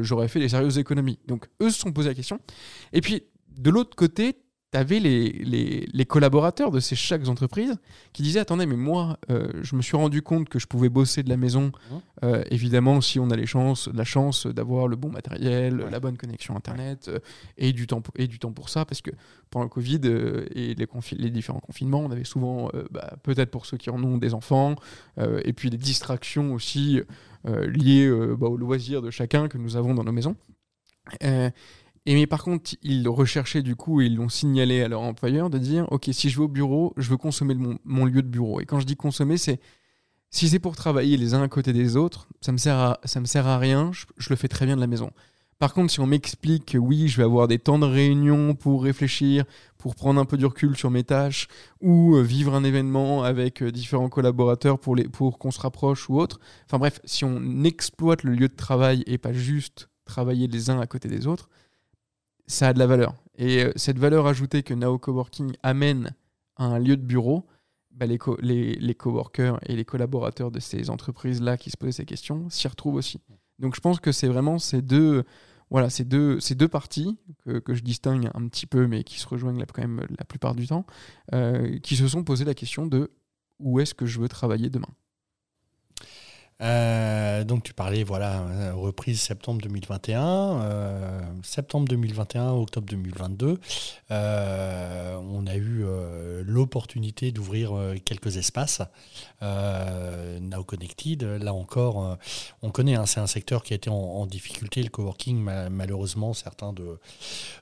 j'aurais 0.00 0.28
fait 0.28 0.40
des 0.40 0.48
sérieuses 0.48 0.78
économies. 0.78 1.18
Donc 1.26 1.48
eux 1.60 1.68
se 1.68 1.78
sont 1.78 1.92
posés 1.92 2.08
la 2.08 2.14
question. 2.14 2.40
Et 2.94 3.02
puis 3.02 3.24
de 3.58 3.68
l'autre 3.68 3.96
côté, 3.96 4.38
tu 4.72 4.78
avais 4.78 5.00
les, 5.00 5.86
les, 5.92 6.04
collaborateurs 6.06 6.70
de 6.70 6.80
ces 6.80 6.96
chaque 6.96 7.28
entreprises 7.28 7.74
qui 8.12 8.22
disaient 8.22 8.40
Attendez, 8.40 8.64
mais 8.64 8.76
moi, 8.76 9.18
euh, 9.30 9.48
je 9.62 9.76
me 9.76 9.82
suis 9.82 9.96
rendu 9.96 10.22
compte 10.22 10.48
que 10.48 10.58
je 10.58 10.66
pouvais 10.66 10.88
bosser 10.88 11.22
de 11.22 11.28
la 11.28 11.36
maison. 11.36 11.66
Mmh. 11.66 11.94
Euh, 12.24 12.42
évidemment, 12.50 13.00
si 13.02 13.20
on 13.20 13.30
a 13.30 13.36
les 13.36 13.46
chances, 13.46 13.88
la 13.92 14.04
chance 14.04 14.46
d'avoir 14.46 14.88
le 14.88 14.96
bon 14.96 15.10
matériel, 15.10 15.76
la 15.90 16.00
bonne 16.00 16.16
connexion 16.16 16.56
Internet 16.56 17.08
euh, 17.08 17.18
et, 17.58 17.72
du 17.72 17.86
temps, 17.86 18.02
et 18.16 18.26
du 18.26 18.38
temps 18.38 18.52
pour 18.52 18.70
ça, 18.70 18.86
parce 18.86 19.02
que 19.02 19.10
pendant 19.50 19.64
le 19.64 19.68
Covid 19.68 20.00
et 20.54 20.74
les, 20.74 20.86
les, 21.18 21.30
différents 21.30 21.60
confinements, 21.60 22.00
on 22.00 22.10
avait 22.10 22.24
souvent, 22.24 22.70
bah, 22.90 23.16
peut-être 23.22 23.50
pour 23.50 23.66
ceux 23.66 23.76
qui 23.76 23.90
en 23.90 24.02
ont 24.02 24.16
des 24.16 24.32
enfants, 24.32 24.76
et 25.44 25.52
puis 25.52 25.68
des 25.68 25.76
distractions 25.76 26.54
aussi 26.54 27.02
liées 27.44 28.10
bah, 28.38 28.46
aux 28.46 28.56
loisirs 28.56 29.02
de 29.02 29.10
chacun 29.10 29.48
que 29.48 29.58
nous 29.58 29.76
avons 29.76 29.92
dans 29.92 30.04
nos 30.04 30.12
maisons. 30.12 30.36
Et 32.04 32.14
mais 32.14 32.26
par 32.26 32.42
contre, 32.42 32.74
ils 32.82 33.06
recherchaient 33.08 33.62
du 33.62 33.76
coup 33.76 34.00
et 34.00 34.06
ils 34.06 34.16
l'ont 34.16 34.28
signalé 34.28 34.82
à 34.82 34.88
leur 34.88 35.02
employeur 35.02 35.50
de 35.50 35.58
dire 35.58 35.86
Ok, 35.92 36.08
si 36.12 36.30
je 36.30 36.36
vais 36.38 36.44
au 36.44 36.48
bureau, 36.48 36.92
je 36.96 37.08
veux 37.08 37.16
consommer 37.16 37.54
mon, 37.84 38.04
lieu 38.04 38.22
de 38.22 38.28
bureau. 38.28 38.60
Et 38.60 38.66
quand 38.66 38.80
je 38.80 38.86
dis 38.86 38.96
consommer, 38.96 39.36
c'est 39.36 39.60
si 40.30 40.48
c'est 40.48 40.58
pour 40.58 40.74
travailler 40.74 41.16
les 41.16 41.34
uns 41.34 41.42
à 41.42 41.48
côté 41.48 41.72
des 41.72 41.96
autres, 41.96 42.26
ça 42.40 42.52
me 42.52 42.56
sert 42.56 42.76
à, 42.76 42.98
ça 43.04 43.20
me 43.20 43.26
sert 43.26 43.46
à 43.46 43.58
rien, 43.58 43.92
je, 43.92 44.30
le 44.30 44.36
fais 44.36 44.48
très 44.48 44.66
bien 44.66 44.76
de 44.76 44.80
la 44.80 44.86
maison. 44.86 45.10
Par 45.58 45.74
contre, 45.74 45.92
si 45.92 46.00
on 46.00 46.06
m'explique 46.06 46.72
que 46.72 46.78
oui, 46.78 47.06
je 47.06 47.18
vais 47.18 47.22
avoir 47.22 47.46
des 47.46 47.58
temps 47.58 47.78
de 47.78 47.86
réunion 47.86 48.54
pour 48.56 48.82
réfléchir, 48.82 49.44
pour 49.78 49.94
prendre 49.94 50.20
un 50.20 50.24
peu 50.24 50.36
du 50.36 50.46
recul 50.46 50.76
sur 50.76 50.90
mes 50.90 51.04
tâches, 51.04 51.46
ou 51.80 52.16
euh, 52.16 52.22
vivre 52.22 52.54
un 52.54 52.64
événement 52.64 53.22
avec 53.22 53.62
euh, 53.62 53.70
différents 53.70 54.08
collaborateurs 54.08 54.80
pour, 54.80 54.96
pour 55.12 55.38
qu'on 55.38 55.52
se 55.52 55.60
rapproche 55.60 56.08
ou 56.08 56.18
autre, 56.18 56.40
enfin 56.66 56.78
bref, 56.78 57.00
si 57.04 57.24
on 57.24 57.62
exploite 57.62 58.24
le 58.24 58.32
lieu 58.32 58.48
de 58.48 58.56
travail 58.56 59.04
et 59.06 59.18
pas 59.18 59.32
juste 59.32 59.88
travailler 60.04 60.48
les 60.48 60.70
uns 60.70 60.80
à 60.80 60.86
côté 60.86 61.08
des 61.08 61.28
autres, 61.28 61.48
ça 62.46 62.68
a 62.68 62.72
de 62.72 62.78
la 62.78 62.86
valeur. 62.86 63.14
Et 63.36 63.64
euh, 63.64 63.72
cette 63.76 63.98
valeur 63.98 64.26
ajoutée 64.26 64.62
que 64.62 64.74
Nao 64.74 64.98
Coworking 64.98 65.52
amène 65.62 66.14
à 66.56 66.64
un 66.64 66.78
lieu 66.78 66.96
de 66.96 67.02
bureau, 67.02 67.46
bah, 67.90 68.06
les, 68.06 68.18
les, 68.40 68.74
les 68.74 68.94
coworkers 68.94 69.58
et 69.66 69.76
les 69.76 69.84
collaborateurs 69.84 70.50
de 70.50 70.60
ces 70.60 70.90
entreprises-là 70.90 71.56
qui 71.56 71.70
se 71.70 71.76
posent 71.76 71.96
ces 71.96 72.04
questions 72.04 72.48
s'y 72.50 72.68
retrouvent 72.68 72.94
aussi. 72.94 73.20
Donc 73.58 73.74
je 73.74 73.80
pense 73.80 74.00
que 74.00 74.12
c'est 74.12 74.28
vraiment 74.28 74.58
ces 74.58 74.82
deux, 74.82 75.24
voilà, 75.70 75.90
ces 75.90 76.04
deux, 76.04 76.40
ces 76.40 76.54
deux 76.54 76.68
parties 76.68 77.18
que, 77.44 77.58
que, 77.58 77.74
je 77.74 77.82
distingue 77.82 78.28
un 78.34 78.48
petit 78.48 78.66
peu, 78.66 78.86
mais 78.86 79.04
qui 79.04 79.18
se 79.18 79.28
rejoignent 79.28 79.64
quand 79.72 79.82
même 79.82 80.06
la 80.18 80.24
plupart 80.24 80.54
du 80.54 80.66
temps, 80.66 80.84
euh, 81.32 81.78
qui 81.78 81.96
se 81.96 82.06
sont 82.08 82.24
posé 82.24 82.44
la 82.44 82.54
question 82.54 82.86
de 82.86 83.10
où 83.58 83.78
est-ce 83.80 83.94
que 83.94 84.06
je 84.06 84.20
veux 84.20 84.28
travailler 84.28 84.68
demain. 84.68 84.88
Euh, 86.62 87.44
donc 87.44 87.64
tu 87.64 87.74
parlais, 87.74 88.04
voilà, 88.04 88.72
reprise 88.72 89.20
septembre 89.20 89.60
2021, 89.62 90.62
euh, 90.62 91.20
septembre 91.42 91.88
2021, 91.88 92.50
octobre 92.52 92.86
2022. 92.88 93.58
Euh, 94.10 95.16
on 95.16 95.46
a 95.46 95.56
eu 95.56 95.84
l'opportunité 96.44 97.32
d'ouvrir 97.32 97.72
quelques 98.04 98.36
espaces. 98.36 98.82
Now 99.40 100.64
Connected, 100.64 101.22
là 101.22 101.52
encore, 101.52 102.18
on 102.62 102.70
connaît, 102.70 102.94
hein, 102.94 103.06
c'est 103.06 103.20
un 103.20 103.26
secteur 103.26 103.62
qui 103.62 103.72
a 103.72 103.76
été 103.76 103.90
en, 103.90 104.26
difficulté, 104.26 104.82
le 104.82 104.88
coworking, 104.88 105.42
malheureusement, 105.70 106.32
certains 106.32 106.72
de, 106.72 106.98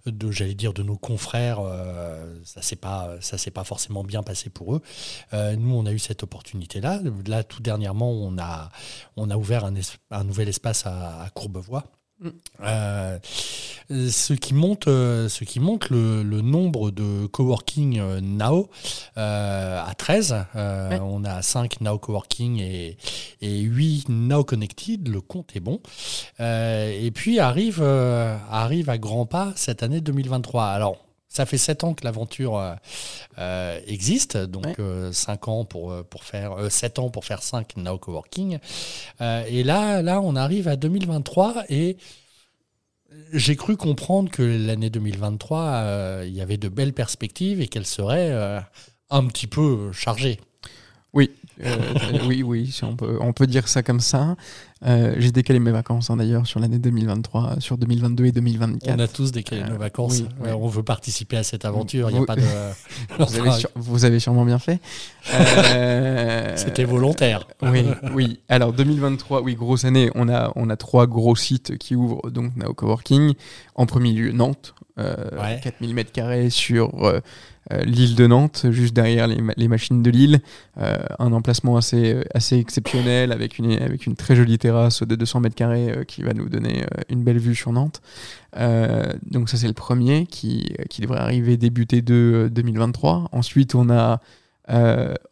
de 0.06 0.30
j'allais 0.30 0.54
dire, 0.54 0.72
de 0.72 0.82
nos 0.82 0.96
confrères, 0.96 1.60
ça 2.44 2.60
s'est 2.60 2.76
pas, 2.76 3.16
ça 3.20 3.38
s'est 3.38 3.50
pas 3.50 3.64
forcément 3.64 4.04
bien 4.04 4.22
passé 4.22 4.50
pour 4.50 4.74
eux. 4.74 4.82
nous, 5.32 5.74
on 5.74 5.86
a 5.86 5.92
eu 5.92 5.98
cette 5.98 6.22
opportunité-là. 6.22 7.00
Là, 7.26 7.44
tout 7.44 7.62
dernièrement, 7.62 8.10
on 8.10 8.36
a 8.38 8.70
on 9.16 9.30
a 9.30 9.36
ouvert 9.36 9.64
un, 10.10 10.24
nouvel 10.24 10.48
espace 10.48 10.86
à, 10.86 11.28
Courbevoie. 11.34 11.84
Mm. 12.20 12.28
Euh, 12.62 13.18
ce 13.88 14.34
qui 14.34 14.52
montre, 14.52 14.90
euh, 14.90 15.28
ce 15.28 15.44
qui 15.44 15.58
montre 15.58 15.88
le, 15.92 16.22
nombre 16.42 16.90
de 16.90 17.26
coworking 17.26 17.98
euh, 17.98 18.20
Now 18.20 18.68
à 19.16 19.92
13. 19.96 20.46
On 20.54 21.24
a 21.24 21.42
5 21.42 21.80
Now 21.80 21.98
Coworking 21.98 22.60
et, 22.60 22.96
et 23.40 23.60
8 23.60 24.08
Now 24.08 24.44
Connected. 24.44 25.08
Le 25.08 25.20
compte 25.20 25.56
est 25.56 25.60
bon. 25.60 25.80
et 26.38 27.10
puis 27.14 27.40
arrive, 27.40 27.82
arrive 27.82 28.90
à 28.90 28.98
grands 28.98 29.26
pas 29.26 29.52
cette 29.56 29.82
année 29.82 30.00
2023. 30.00 30.66
Alors, 30.66 31.09
ça 31.30 31.46
fait 31.46 31.58
7 31.58 31.84
ans 31.84 31.94
que 31.94 32.04
l'aventure 32.04 32.58
euh, 32.58 32.74
euh, 33.38 33.80
existe, 33.86 34.36
donc 34.36 34.66
5 34.66 34.78
euh, 34.80 35.50
ans 35.50 35.64
pour, 35.64 35.94
pour 36.04 36.24
faire 36.24 36.70
7 36.70 36.98
ans 36.98 37.08
pour 37.08 37.24
faire 37.24 37.42
5 37.42 37.76
Now 37.76 37.98
Coworking. 37.98 38.58
et 39.20 39.62
là, 39.62 40.02
là, 40.02 40.20
on 40.20 40.34
arrive 40.36 40.66
à 40.66 40.76
2023 40.76 41.64
et 41.68 41.96
j'ai 43.32 43.56
cru 43.56 43.76
comprendre 43.76 44.30
que 44.30 44.42
l'année 44.42 44.90
2023, 44.90 46.24
il 46.24 46.34
y 46.34 46.40
avait 46.40 46.58
de 46.58 46.68
belles 46.68 46.92
perspectives 46.92 47.60
et 47.60 47.68
qu'elle 47.68 47.86
serait 47.86 48.62
un 49.08 49.26
petit 49.26 49.46
peu 49.46 49.92
chargée. 49.92 50.40
Oui, 51.12 51.30
oui, 52.26 52.42
oui, 52.42 52.78
on 52.82 52.96
peut, 52.96 53.18
on 53.20 53.32
peut 53.32 53.46
dire 53.46 53.68
ça 53.68 53.82
comme 53.82 54.00
ça. 54.00 54.36
Euh, 54.86 55.14
j'ai 55.18 55.30
décalé 55.30 55.58
mes 55.58 55.72
vacances 55.72 56.08
hein, 56.08 56.16
d'ailleurs 56.16 56.46
sur 56.46 56.58
l'année 56.58 56.78
2023, 56.78 57.56
sur 57.58 57.76
2022 57.76 58.24
et 58.24 58.32
2024. 58.32 58.96
On 58.96 58.98
a 58.98 59.08
tous 59.08 59.30
décalé 59.30 59.62
nos 59.64 59.76
vacances. 59.76 60.22
On 60.42 60.68
veut 60.68 60.82
participer 60.82 61.36
à 61.36 61.42
cette 61.42 61.64
aventure. 61.64 62.10
Il 62.10 62.16
y 62.16 62.18
a 62.18 62.24
pas 62.24 62.36
de... 62.36 62.42
vous, 63.74 64.04
avez 64.04 64.20
sûrement 64.20 64.44
bien 64.44 64.58
fait. 64.58 64.80
C'était 66.56 66.84
volontaire. 66.84 67.46
oui, 67.62 67.84
oui. 68.14 68.40
Alors 68.48 68.72
2023, 68.72 69.42
oui, 69.42 69.54
grosse 69.54 69.84
année. 69.84 70.10
On 70.14 70.28
a, 70.28 70.50
on 70.56 70.70
a 70.70 70.76
trois 70.76 71.06
gros 71.06 71.36
sites 71.36 71.76
qui 71.76 71.94
ouvrent 71.94 72.30
donc 72.30 72.56
Nao 72.56 72.72
Coworking. 72.72 73.34
En 73.74 73.86
premier 73.86 74.12
lieu, 74.12 74.32
Nantes. 74.32 74.74
4000 74.96 75.94
m2 75.94 76.50
sur 76.50 77.22
euh, 77.72 77.82
l'île 77.84 78.16
de 78.16 78.26
Nantes, 78.26 78.66
juste 78.70 78.94
derrière 78.94 79.28
les, 79.28 79.68
machines 79.68 80.02
de 80.02 80.10
l'île. 80.10 80.40
Euh, 80.78 80.96
un 81.18 81.32
emplacement 81.32 81.76
assez, 81.76 82.14
euh, 82.14 82.24
assez 82.34 82.56
exceptionnel 82.58 83.32
avec 83.32 83.58
une, 83.58 83.72
avec 83.72 84.06
une 84.06 84.16
très 84.16 84.34
jolie 84.34 84.58
terrasse 84.58 84.69
de 84.70 85.14
200 85.14 85.40
mètres 85.40 85.54
carrés 85.54 86.04
qui 86.06 86.22
va 86.22 86.32
nous 86.32 86.48
donner 86.48 86.84
une 87.08 87.22
belle 87.22 87.38
vue 87.38 87.54
sur 87.54 87.72
Nantes. 87.72 88.00
donc 88.56 89.48
ça 89.48 89.56
c'est 89.56 89.68
le 89.68 89.74
premier 89.74 90.26
qui, 90.26 90.74
qui 90.88 91.00
devrait 91.02 91.20
arriver 91.20 91.56
débuter 91.56 92.02
de 92.02 92.48
2023. 92.52 93.28
Ensuite 93.32 93.74
on 93.74 93.90
a 93.90 94.20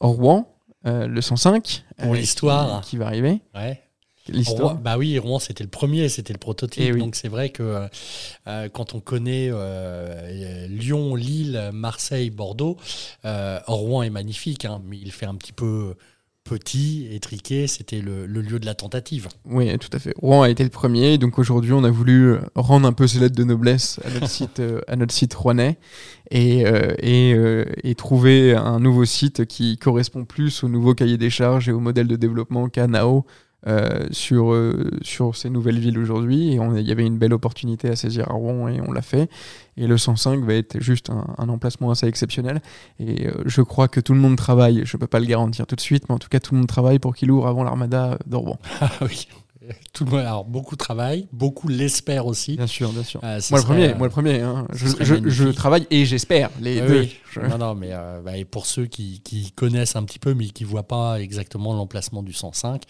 Rouen, 0.01 0.49
le 0.85 1.21
105. 1.21 1.85
Pour 2.03 2.15
l'histoire. 2.15 2.83
Qui, 2.83 2.91
qui, 2.91 2.97
va 2.97 3.07
arriver. 3.07 3.41
Ouais 3.55 3.83
l'histoire. 4.33 4.77
Bah 4.77 4.97
oui, 4.99 5.19
Rouen, 5.19 5.39
c'était 5.39 5.65
le 5.65 5.71
premier, 5.71 6.09
c'était 6.09 6.33
le 6.33 6.39
prototype. 6.39 6.95
Eh 6.95 6.99
donc 6.99 7.15
c'est 7.15 7.29
vrai 7.29 7.51
que 7.51 7.63
euh, 7.63 7.89
euh, 8.47 8.69
quand 8.69 8.95
on 8.95 9.01
connaît 9.01 9.49
euh, 9.51 10.67
Lyon, 10.69 11.15
Lille, 11.15 11.71
Marseille, 11.73 12.31
Bordeaux, 12.31 12.77
Rouen 13.25 14.03
est 14.03 14.11
magnifique, 14.11 14.65
hein, 14.65 14.81
mais 14.85 14.99
il 14.99 15.13
fait 15.13 15.27
un 15.27 15.35
petit 15.35 15.53
peu 15.53 15.95
petit, 16.49 17.09
étriqué, 17.13 17.67
c'était 17.67 18.01
le, 18.01 18.27
lieu 18.27 18.59
de 18.59 18.67
la 18.67 18.75
tentative. 18.75 19.29
Oui, 19.45 19.77
tout 19.79 19.91
à 19.93 19.99
fait. 19.99 20.15
Rouen 20.19 20.43
a 20.43 20.49
été 20.49 20.65
le 20.65 20.71
premier, 20.71 21.19
donc 21.19 21.39
aujourd'hui 21.39 21.73
on 21.73 21.85
a 21.85 21.91
voulu 21.91 22.37
rendre 22.55 22.87
un 22.87 22.93
peu 22.93 23.07
ces 23.07 23.21
lettres 23.21 23.37
de 23.37 23.45
noblesse 23.45 24.01
à 24.05 24.11
notre 24.11 24.29
site, 24.31 24.63
à 24.87 24.97
notre 24.97 25.13
site 25.13 25.35
rouennais 25.35 25.79
et, 26.31 26.65
et, 27.01 27.37
et, 27.85 27.95
trouver 27.95 28.55
un 28.55 28.81
nouveau 28.81 29.05
site 29.05 29.47
qui 29.47 29.79
correspond 29.79 30.25
plus 30.25 30.65
au 30.65 30.69
nouveau 30.69 30.95
cahier 30.95 31.17
des 31.17 31.31
charges 31.31 31.69
et 31.69 31.73
au 31.73 31.81
modèle 31.81 32.07
de 32.07 32.17
développement 32.17 32.69
qu'a 32.69 32.87
Nao 32.87 33.25
euh, 33.67 34.07
sur, 34.13 34.53
euh, 34.53 34.89
sur 35.03 35.35
ces 35.35 35.51
nouvelles 35.51 35.81
villes 35.81 35.99
aujourd'hui. 35.99 36.53
Et 36.53 36.61
il 36.77 36.87
y 36.87 36.93
avait 36.93 37.05
une 37.05 37.19
belle 37.19 37.33
opportunité 37.33 37.89
à 37.89 37.97
saisir 37.97 38.31
à 38.31 38.35
Rouen 38.35 38.69
et 38.69 38.81
on 38.81 38.93
l'a 38.93 39.03
fait. 39.03 39.29
Et 39.77 39.89
le 39.89 39.99
105 39.99 40.45
va 40.45 40.55
être 40.55 40.81
juste 40.81 41.11
un, 41.11 41.49
emplacement 41.49 41.91
assez 41.91 42.07
exceptionnel. 42.07 42.63
Et 43.01 43.27
euh, 43.27 43.33
je 43.47 43.61
crois 43.63 43.89
que 43.89 43.99
tout 43.99 44.15
le 44.15 44.21
monde 44.21 44.37
travaille, 44.37 44.83
je 44.85 44.97
ne 44.97 45.01
peux 45.01 45.09
pas 45.09 45.19
le 45.19 45.27
garantir 45.27 45.67
tout 45.67 45.75
de 45.75 45.81
suite, 45.81 46.05
mais 46.09 46.15
en 46.15 46.19
tout 46.19 46.29
cas 46.29 46.39
tout 46.39 46.55
le 46.55 46.59
monde 46.59 46.69
travaille 46.69 47.01
pour 47.01 47.17
qu'il 47.17 47.33
ouvre 47.33 47.49
avant 47.49 47.65
l'armada 47.65 48.19
Rouen. 48.31 48.59
Ah 48.81 48.91
oui. 49.01 49.27
Tout 49.93 50.05
le 50.05 50.11
monde, 50.11 50.21
alors 50.21 50.45
beaucoup 50.45 50.77
travaillent, 50.77 51.29
beaucoup 51.33 51.69
l'espèrent 51.69 52.27
aussi. 52.27 52.57
Bien 52.57 52.67
sûr, 52.67 52.91
bien 52.93 53.03
sûr. 53.03 53.21
Euh, 53.25 53.41
moi, 53.51 53.61
le 53.61 53.65
premier, 53.65 53.95
moi 53.95 54.07
le 54.07 54.13
premier, 54.13 54.41
hein. 54.41 54.67
je, 54.73 55.51
travaille 55.51 55.87
et 55.91 56.05
j'espère 56.05 56.51
les 56.61 56.81
deux. 56.81 57.09
Non, 57.49 57.59
non, 57.59 57.75
mais 57.75 57.91
euh, 57.93 58.21
bah, 58.23 58.37
et 58.37 58.45
pour 58.45 58.67
ceux 58.67 58.87
qui, 58.87 59.21
qui, 59.21 59.53
connaissent 59.53 59.97
un 59.97 60.05
petit 60.05 60.19
peu 60.19 60.35
mais 60.35 60.47
qui 60.47 60.65
ne 60.65 60.69
voient 60.69 60.89
pas 60.89 61.21
exactement 61.21 61.75
l'emplacement 61.75 62.23
du 62.23 62.33
105, 62.33 62.83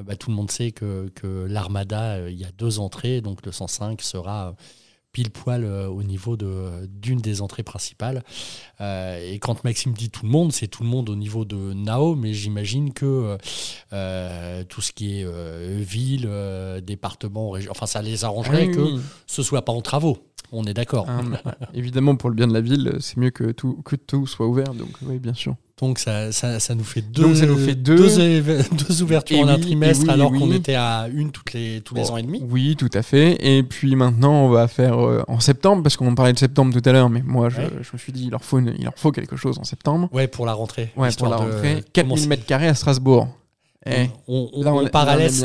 euh, 0.00 0.02
bah, 0.02 0.16
tout 0.16 0.30
le 0.30 0.36
monde 0.36 0.50
sait 0.50 0.72
que, 0.72 1.10
que 1.14 1.46
l'Armada, 1.48 2.28
il 2.28 2.38
y 2.38 2.44
a 2.44 2.50
deux 2.56 2.78
entrées, 2.78 3.20
donc 3.20 3.44
le 3.44 3.52
105 3.52 4.00
sera 4.00 4.54
pile 5.14 5.30
poil 5.30 5.64
euh, 5.64 5.86
au 5.86 6.02
niveau 6.02 6.36
d'une 6.36 7.20
des 7.20 7.40
entrées 7.40 7.62
principales. 7.62 8.22
Euh, 8.80 9.32
et 9.32 9.38
quand 9.38 9.64
Maxime 9.64 9.92
dit 9.94 10.10
tout 10.10 10.26
le 10.26 10.30
monde, 10.30 10.52
c'est 10.52 10.66
tout 10.66 10.82
le 10.82 10.88
monde 10.88 11.08
au 11.08 11.14
niveau 11.16 11.46
de 11.46 11.72
Nao, 11.72 12.16
mais 12.16 12.34
j'imagine 12.34 12.92
que 12.92 13.38
euh, 13.92 14.64
tout 14.64 14.82
ce 14.82 14.92
qui 14.92 15.20
est 15.20 15.80
ville, 15.80 16.28
département, 16.82 17.50
région, 17.50 17.70
enfin 17.70 17.86
ça 17.86 18.02
les 18.02 18.24
arrangerait 18.24 18.70
que 18.70 18.98
ce 19.26 19.42
soit 19.42 19.64
pas 19.64 19.72
en 19.72 19.80
travaux. 19.80 20.18
On 20.52 20.64
est 20.64 20.74
d'accord. 20.74 21.06
Ah, 21.08 21.22
évidemment, 21.74 22.16
pour 22.16 22.28
le 22.28 22.36
bien 22.36 22.46
de 22.46 22.52
la 22.52 22.60
ville, 22.60 22.96
c'est 23.00 23.16
mieux 23.16 23.30
que 23.30 23.52
tout, 23.52 23.82
que 23.84 23.96
tout 23.96 24.26
soit 24.26 24.46
ouvert. 24.46 24.74
Donc, 24.74 24.90
oui, 25.02 25.18
bien 25.18 25.34
sûr. 25.34 25.56
Donc 25.80 25.98
ça, 25.98 26.30
ça, 26.30 26.60
ça, 26.60 26.74
nous 26.76 26.84
fait 26.84 27.00
deux, 27.00 27.34
ça 27.34 27.46
nous 27.46 27.58
fait 27.58 27.74
deux, 27.74 27.96
deux, 27.96 29.02
ouvertures 29.02 29.40
en 29.40 29.48
un 29.48 29.58
trimestre 29.58 30.08
alors 30.08 30.30
qu'on 30.30 30.52
était 30.52 30.76
à 30.76 31.08
une 31.12 31.32
toutes 31.32 31.52
les, 31.52 31.80
tous 31.80 31.96
les 31.96 32.10
ans 32.12 32.16
et 32.16 32.22
demi. 32.22 32.40
Oui, 32.48 32.76
tout 32.76 32.90
à 32.94 33.02
fait. 33.02 33.36
Et 33.44 33.64
puis 33.64 33.96
maintenant, 33.96 34.44
on 34.44 34.50
va 34.50 34.68
faire 34.68 35.04
euh, 35.04 35.24
en 35.26 35.40
septembre, 35.40 35.82
parce 35.82 35.96
qu'on 35.96 36.14
parlait 36.14 36.32
de 36.32 36.38
septembre 36.38 36.72
tout 36.72 36.88
à 36.88 36.92
l'heure, 36.92 37.10
mais 37.10 37.22
moi, 37.24 37.48
je, 37.48 37.56
je, 37.82 37.90
me 37.92 37.98
suis 37.98 38.12
dit, 38.12 38.26
il 38.26 38.30
leur, 38.30 38.44
faut 38.44 38.60
il 38.60 38.84
leur 38.84 38.94
faut 38.96 39.10
quelque 39.10 39.34
chose 39.34 39.58
en 39.58 39.64
septembre. 39.64 40.08
Ouais, 40.12 40.28
pour 40.28 40.46
la 40.46 40.52
rentrée. 40.52 40.92
Ouais, 40.96 41.08
pour 41.18 41.26
la 41.28 41.36
rentrée. 41.36 41.82
4000 41.92 42.28
m2 42.28 42.68
à 42.68 42.74
Strasbourg. 42.74 43.28
Et 43.84 44.08
on, 44.28 44.48
on, 44.52 44.66
on, 44.66 44.86
part 44.86 45.08
à 45.08 45.16
l'est. 45.16 45.44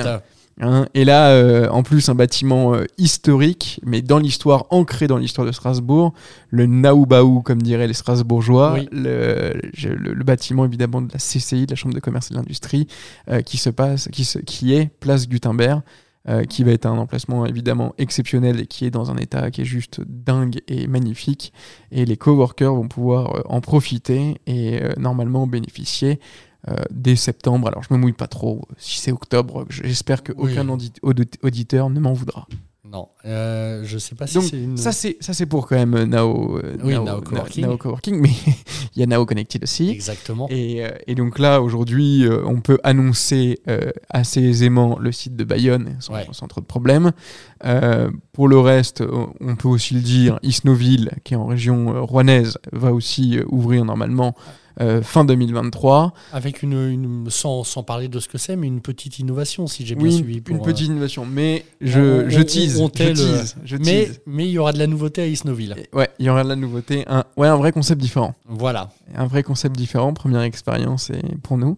Hein. 0.61 0.87
et 0.93 1.05
là, 1.05 1.29
euh, 1.29 1.69
en 1.69 1.83
plus, 1.83 2.09
un 2.09 2.15
bâtiment 2.15 2.73
euh, 2.73 2.85
historique, 2.97 3.79
mais 3.85 4.01
dans 4.01 4.19
l'histoire, 4.19 4.65
ancré 4.69 5.07
dans 5.07 5.17
l'histoire 5.17 5.47
de 5.47 5.51
Strasbourg, 5.51 6.13
le 6.49 6.65
Naoubaou, 6.65 7.41
comme 7.41 7.61
diraient 7.61 7.87
les 7.87 7.93
Strasbourgeois, 7.93 8.77
le, 8.91 9.53
le, 9.83 10.23
bâtiment 10.23 10.65
évidemment 10.65 11.01
de 11.01 11.11
la 11.11 11.19
CCI, 11.19 11.65
de 11.65 11.71
la 11.71 11.75
Chambre 11.75 11.95
de 11.95 11.99
commerce 11.99 12.29
et 12.29 12.33
de 12.33 12.39
l'industrie, 12.39 12.87
euh, 13.29 13.41
qui 13.41 13.57
se 13.57 13.69
passe, 13.69 14.09
qui, 14.11 14.25
se, 14.25 14.39
qui 14.39 14.73
est 14.73 14.89
place 14.99 15.27
Gutenberg. 15.29 15.81
qui 16.47 16.63
va 16.63 16.71
être 16.71 16.85
un 16.85 16.97
emplacement 16.97 17.47
évidemment 17.47 17.95
exceptionnel 17.97 18.59
et 18.59 18.67
qui 18.67 18.85
est 18.85 18.91
dans 18.91 19.09
un 19.09 19.17
état 19.17 19.49
qui 19.49 19.61
est 19.61 19.65
juste 19.65 20.01
dingue 20.05 20.59
et 20.67 20.85
magnifique. 20.85 21.53
Et 21.91 22.05
les 22.05 22.17
coworkers 22.17 22.75
vont 22.75 22.87
pouvoir 22.87 23.41
en 23.45 23.61
profiter 23.61 24.39
et 24.45 24.79
normalement 24.97 25.47
bénéficier 25.47 26.19
dès 26.91 27.15
septembre. 27.15 27.67
Alors 27.67 27.83
je 27.83 27.93
me 27.93 27.99
mouille 27.99 28.13
pas 28.13 28.27
trop. 28.27 28.67
Si 28.77 28.99
c'est 28.99 29.11
octobre, 29.11 29.65
j'espère 29.69 30.23
qu'aucun 30.23 30.67
auditeur 31.41 31.89
ne 31.89 31.99
m'en 31.99 32.13
voudra. 32.13 32.47
Non, 32.91 33.09
euh, 33.25 33.83
je 33.85 33.99
sais 33.99 34.15
pas 34.15 34.25
si 34.25 34.41
c'est 34.41 34.57
une... 34.57 34.75
ça 34.75 34.91
c'est 34.91 35.17
ça 35.19 35.33
c'est 35.33 35.45
pour 35.45 35.67
quand 35.67 35.75
même 35.75 36.05
Nao, 36.05 36.57
euh, 36.57 36.75
oui, 36.83 36.93
Nao, 36.93 37.21
Coworking. 37.21 38.19
mais 38.19 38.29
il 38.95 38.99
y 38.99 39.03
a 39.03 39.05
Nao 39.05 39.27
Connected 39.27 39.61
aussi. 39.61 39.91
Exactement. 39.91 40.47
Et, 40.49 40.83
euh, 40.83 40.89
et 41.05 41.13
donc 41.13 41.37
là 41.37 41.61
aujourd'hui, 41.61 42.25
on 42.45 42.61
peut 42.61 42.79
annoncer 42.83 43.59
assez 44.09 44.41
aisément 44.41 44.97
le 44.97 45.11
site 45.11 45.35
de 45.35 45.43
Bayonne 45.43 45.97
sans, 45.99 46.15
sans 46.31 46.47
trop 46.47 46.61
de 46.61 46.65
problèmes. 46.65 47.11
pour 48.31 48.47
le 48.47 48.57
reste, 48.57 49.03
on 49.39 49.55
peut 49.55 49.67
aussi 49.67 49.93
le 49.93 50.01
dire, 50.01 50.39
Isnoville, 50.41 51.11
qui 51.23 51.35
est 51.35 51.37
en 51.37 51.45
région 51.45 52.05
rouennaise, 52.05 52.57
va 52.71 52.91
aussi 52.91 53.37
ouvrir 53.49 53.85
normalement 53.85 54.35
euh, 54.81 55.01
fin 55.01 55.25
2023. 55.25 56.13
Avec 56.31 56.63
une, 56.63 57.25
sans, 57.29 57.63
sans, 57.63 57.83
parler 57.83 58.07
de 58.07 58.19
ce 58.19 58.27
que 58.27 58.38
c'est, 58.38 58.55
mais 58.55 58.67
une 58.67 58.81
petite 58.81 59.19
innovation, 59.19 59.67
si 59.67 59.86
j'ai 59.86 59.95
bien 59.95 60.09
suivi. 60.09 60.41
une 60.48 60.62
petite 60.62 60.88
euh, 60.88 60.91
innovation, 60.91 61.25
mais 61.25 61.65
je, 61.81 62.29
je 62.29 62.41
tease. 62.41 62.81
je 63.65 63.77
mais, 63.77 64.09
mais 64.25 64.48
il 64.48 64.51
y 64.51 64.57
aura 64.57 64.71
de 64.71 64.79
la 64.79 64.88
nouveauté 64.88 65.21
à 65.21 65.27
Isnoville. 65.27 65.75
ouais, 65.93 66.09
il 66.19 66.25
y 66.25 66.29
aura 66.29 66.43
de 66.43 66.50
la 66.50 66.55
nouveauté. 66.55 67.03
Un, 67.07 67.25
ouais, 67.36 67.48
un 67.48 67.57
vrai 67.57 67.71
concept 67.71 68.01
différent. 68.01 68.36
Voilà. 68.48 68.89
Un 69.15 69.27
vrai 69.27 69.43
concept 69.43 69.75
différent, 69.75 70.13
première 70.13 70.41
expérience 70.41 71.12
pour 71.43 71.57
nous. 71.57 71.77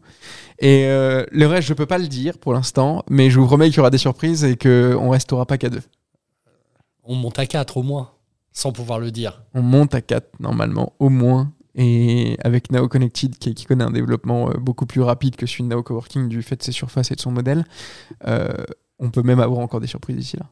Et 0.60 0.86
euh, 0.86 1.25
le 1.31 1.48
reste, 1.48 1.67
je 1.67 1.74
peux 1.74 1.88
pas 1.88 1.98
le 1.98 2.08
dire 2.08 2.38
pour 2.38 2.53
l'instant, 2.53 3.03
mais 3.10 3.31
je 3.31 3.39
vous 3.39 3.48
promets 3.48 3.70
qu'il 3.70 3.77
y 3.77 3.79
aura 3.79 3.89
des 3.89 3.98
surprises 3.98 4.43
et 4.43 4.55
qu'on 4.55 5.10
restera 5.10 5.46
pas 5.46 5.58
qu'à 5.58 5.70
deux. 5.70 5.81
On 7.03 7.15
monte 7.15 7.39
à 7.39 7.48
quatre 7.48 7.77
au 7.77 7.84
moins, 7.84 8.12
sans 8.53 8.72
pouvoir 8.72 9.00
le 9.00 9.10
dire. 9.10 9.41
On 9.55 9.63
monte 9.63 9.96
à 9.96 10.01
quatre 10.01 10.39
normalement, 10.39 10.93
au 11.00 11.10
moins. 11.10 11.51
Et 11.75 12.37
avec 12.43 12.71
Nao 12.71 12.87
Connected, 12.87 13.37
qui, 13.37 13.65
connaît 13.65 13.83
un 13.83 13.91
développement 13.91 14.49
euh, 14.49 14.53
beaucoup 14.57 14.85
plus 14.85 15.01
rapide 15.01 15.35
que 15.35 15.45
celui 15.45 15.63
de 15.63 15.69
Nao 15.69 15.83
Coworking 15.83 16.27
du 16.27 16.41
fait 16.41 16.57
de 16.57 16.63
ses 16.63 16.71
surfaces 16.71 17.11
et 17.11 17.15
de 17.15 17.21
son 17.21 17.31
modèle, 17.31 17.65
euh, 18.27 18.49
on 18.99 19.09
peut 19.09 19.23
même 19.23 19.39
avoir 19.39 19.59
encore 19.59 19.79
des 19.79 19.87
surprises 19.87 20.17
ici 20.17 20.37
là. 20.37 20.47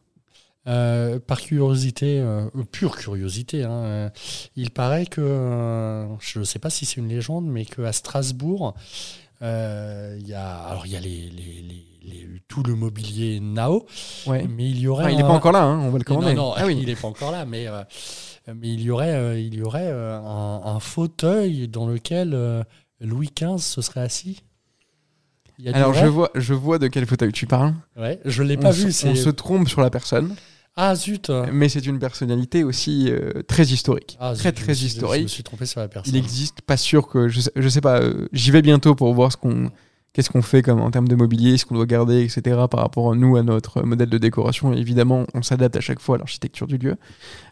Euh, 0.67 1.19
par 1.19 1.39
curiosité, 1.39 2.23
pure 2.71 2.95
curiosité, 2.97 3.63
hein, 3.63 4.11
il 4.55 4.71
paraît 4.71 5.05
que, 5.05 6.05
je 6.19 6.39
ne 6.39 6.43
sais 6.43 6.59
pas 6.59 6.69
si 6.69 6.85
c'est 6.85 6.97
une 6.97 7.07
légende, 7.07 7.47
mais 7.47 7.65
qu'à 7.65 7.91
Strasbourg, 7.91 8.75
il 9.41 9.47
y 10.27 10.33
a, 10.33 10.55
alors 10.57 10.85
il 10.85 10.91
y 10.91 10.97
a 10.97 10.99
les, 10.99 11.88
tout 12.47 12.63
le 12.63 12.75
mobilier 12.75 13.39
Nao, 13.39 13.85
ouais. 14.27 14.47
mais 14.47 14.69
il 14.69 14.79
y 14.79 14.87
aurait. 14.87 15.11
il 15.13 15.17
n'est 15.17 15.23
pas 15.23 15.29
encore 15.29 15.51
là, 15.51 15.63
hein, 15.63 15.79
on 15.79 15.89
va 15.89 15.97
le 15.97 16.03
commander. 16.03 16.33
Non, 16.33 16.49
non 16.49 16.53
ah, 16.55 16.65
oui. 16.65 16.77
il 16.81 16.87
n'est 16.87 16.95
pas 16.95 17.07
encore 17.07 17.31
là, 17.31 17.45
mais 17.45 17.67
mais 18.55 18.73
il 18.73 18.81
y 18.81 18.91
aurait, 18.91 19.13
euh, 19.13 19.39
il 19.39 19.55
y 19.55 19.61
aurait 19.61 19.89
euh, 19.91 20.19
un, 20.19 20.79
fauteuil 20.79 21.67
dans 21.67 21.87
lequel 21.87 22.33
euh, 22.33 22.63
Louis 22.99 23.29
XV 23.35 23.57
se 23.57 23.81
serait 23.81 24.01
assis. 24.01 24.43
Alors 25.73 25.93
je 25.93 26.05
vois, 26.05 26.31
je 26.35 26.53
vois 26.53 26.79
de 26.79 26.87
quel 26.87 27.05
fauteuil 27.05 27.33
tu 27.33 27.45
parles. 27.45 27.73
Ouais, 27.97 28.19
je 28.23 28.43
l'ai 28.43 28.55
pas 28.55 28.71
vu. 28.71 28.87
On 28.87 29.15
se 29.15 29.29
trompe 29.29 29.67
sur 29.67 29.81
la 29.81 29.89
personne. 29.89 30.35
Ah 30.75 30.95
zut 30.95 31.29
Mais 31.51 31.67
c'est 31.67 31.85
une 31.85 31.99
personnalité 31.99 32.63
aussi 32.63 33.11
très 33.47 33.63
historique. 33.63 34.17
Ah, 34.21 34.33
très 34.33 34.53
très 34.53 34.71
historique. 34.71 35.19
Je 35.19 35.23
me 35.23 35.27
suis 35.27 35.43
trompé 35.43 35.65
sur 35.65 35.81
la 35.81 35.89
personne. 35.89 36.15
Il 36.15 36.17
existe, 36.17 36.61
pas 36.61 36.77
sûr 36.77 37.09
que... 37.09 37.27
Je 37.27 37.41
sais, 37.41 37.51
je 37.53 37.67
sais 37.67 37.81
pas, 37.81 37.99
j'y 38.31 38.51
vais 38.51 38.61
bientôt 38.61 38.95
pour 38.95 39.13
voir 39.13 39.33
ce 39.33 39.37
qu'on 39.37 39.69
qu'est-ce 40.13 40.29
qu'on 40.29 40.41
fait 40.41 40.61
comme 40.61 40.81
en 40.81 40.91
termes 40.91 41.07
de 41.07 41.15
mobilier, 41.15 41.57
ce 41.57 41.65
qu'on 41.65 41.75
doit 41.75 41.85
garder, 41.85 42.23
etc. 42.23 42.41
par 42.69 42.81
rapport 42.81 43.11
à 43.11 43.15
nous, 43.15 43.37
à 43.37 43.43
notre 43.43 43.83
modèle 43.83 44.09
de 44.09 44.17
décoration? 44.17 44.73
évidemment, 44.73 45.25
on 45.33 45.41
s'adapte 45.41 45.75
à 45.75 45.81
chaque 45.81 45.99
fois 45.99 46.15
à 46.15 46.17
l'architecture 46.19 46.67
du 46.67 46.77
lieu. 46.77 46.95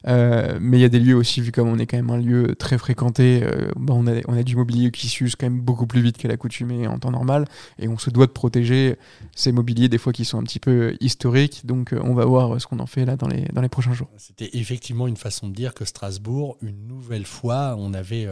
Euh, 0.08 0.58
mais 0.62 0.78
il 0.78 0.82
y 0.82 0.86
a 0.86 0.90
des 0.90 1.00
lieux 1.00 1.16
aussi, 1.16 1.42
vu 1.42 1.52
comme 1.52 1.68
on 1.68 1.78
est 1.78 1.86
quand 1.86 1.98
même 1.98 2.10
un 2.10 2.18
lieu 2.18 2.56
très 2.56 2.78
fréquenté, 2.78 3.44
euh, 3.44 3.70
bah, 3.76 3.94
on, 3.96 4.08
a, 4.08 4.14
on 4.28 4.38
a 4.38 4.44
du 4.44 4.56
mobilier 4.56 4.92
qui 4.92 5.08
s'use 5.08 5.36
quand 5.36 5.46
même 5.46 5.60
beaucoup 5.60 5.88
plus 5.88 6.02
vite 6.02 6.18
qu'à 6.18 6.28
l'accoutumée 6.28 6.88
en 6.88 7.00
temps 7.00 7.12
normal. 7.12 7.46
Et 7.80 7.88
on 7.88 7.98
se 7.98 8.10
doit 8.10 8.26
de 8.26 8.32
protéger 8.32 8.98
ces 9.36 9.52
mobiliers 9.52 9.90
des 9.90 9.98
fois 9.98 10.14
qui 10.14 10.26
sont 10.26 10.40
un 10.40 10.44
petit 10.44 10.60
peu 10.60 10.96
historiques. 11.00 11.66
Donc 11.66 11.94
euh, 11.94 12.00
on 12.04 12.14
va 12.14 12.26
voir 12.26 12.60
ce 12.60 12.68
qu'on 12.68 12.80
en 12.80 12.86
fait 12.86 13.06
là 13.06 13.16
dans 13.16 13.28
les, 13.28 13.46
dans 13.54 13.62
les 13.62 13.70
prochains 13.70 13.94
jours. 13.94 14.08
C'était 14.18 14.50
effectivement 14.54 15.08
une 15.08 15.18
façon 15.18 15.48
de 15.48 15.54
dire 15.54 15.74
que 15.74 15.86
Strasbourg, 15.86 16.58
une 16.62 16.88
nouvelle 16.88 17.26
fois, 17.26 17.76
on 17.78 17.94
avait 17.94 18.28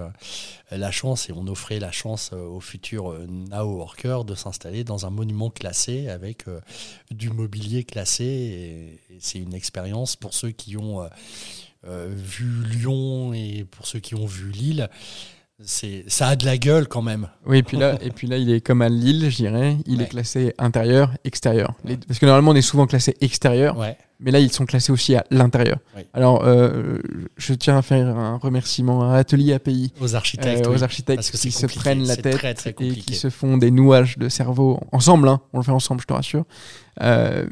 la 0.72 0.91
chance 0.91 1.29
et 1.29 1.34
on 1.34 1.48
offrait 1.48 1.79
la 1.79 1.91
chance 1.91 2.32
aux 2.34 2.60
futurs 2.60 3.13
Nao 3.50 3.75
workers 3.77 4.14
de 4.24 4.36
s'installer 4.36 4.84
dans 4.84 5.05
un 5.05 5.10
monument 5.10 5.50
classé 5.50 6.07
avec 6.07 6.45
du 7.12 7.29
mobilier 7.29 7.84
classé. 7.84 9.01
C'est 9.19 9.39
une 9.39 9.53
expérience 9.53 10.15
pour 10.15 10.34
ceux 10.34 10.51
qui 10.51 10.77
ont 10.77 11.05
euh, 11.88 12.07
vu 12.10 12.63
Lyon 12.63 13.34
et 13.34 13.63
pour 13.69 13.86
ceux 13.86 14.00
qui 14.00 14.15
ont 14.15 14.25
vu 14.25 14.50
Lille, 14.51 14.89
ça 15.63 16.27
a 16.27 16.35
de 16.35 16.45
la 16.45 16.57
gueule 16.57 16.88
quand 16.88 17.01
même. 17.01 17.29
Oui, 17.45 17.59
et 17.59 17.63
puis 17.63 17.77
là, 17.77 17.97
et 18.01 18.12
puis 18.12 18.27
là 18.27 18.38
il 18.38 18.51
est 18.51 18.62
comme 18.62 18.81
à 18.81 18.89
Lille, 18.89 19.29
je 19.29 19.38
dirais. 19.38 19.77
Il 19.85 20.01
est 20.01 20.07
classé 20.07 20.53
intérieur, 20.57 21.13
extérieur. 21.24 21.74
parce 22.07 22.19
que 22.19 22.25
normalement, 22.25 22.51
on 22.51 22.55
est 22.55 22.62
souvent 22.62 22.88
classé 22.88 23.15
extérieur. 23.21 23.77
Mais 24.21 24.31
là, 24.31 24.39
ils 24.39 24.51
sont 24.51 24.65
classés 24.65 24.93
aussi 24.93 25.13
à 25.13 25.25
l'intérieur. 25.29 25.77
Alors, 26.13 26.45
euh, 26.45 27.00
je 27.35 27.53
tiens 27.53 27.77
à 27.77 27.81
faire 27.81 28.07
un 28.17 28.38
remerciement 28.38 29.12
à 29.12 29.17
Atelier 29.17 29.51
API. 29.53 29.91
Aux 30.00 30.15
architectes. 30.15 30.65
Euh, 30.65 30.71
aux 30.74 30.83
architectes 30.83 31.31
qui 31.31 31.51
se 31.51 31.65
prennent 31.65 32.07
la 32.07 32.15
tête 32.15 32.67
et 32.79 32.95
qui 32.95 33.15
se 33.15 33.29
font 33.29 33.57
des 33.57 33.71
nouages 33.71 34.17
de 34.17 34.29
cerveau 34.29 34.79
ensemble. 34.93 35.27
Hein. 35.27 35.41
On 35.51 35.57
le 35.57 35.63
fait 35.63 35.71
ensemble, 35.71 36.01
je 36.01 36.07
te 36.07 36.13
rassure. 36.13 36.45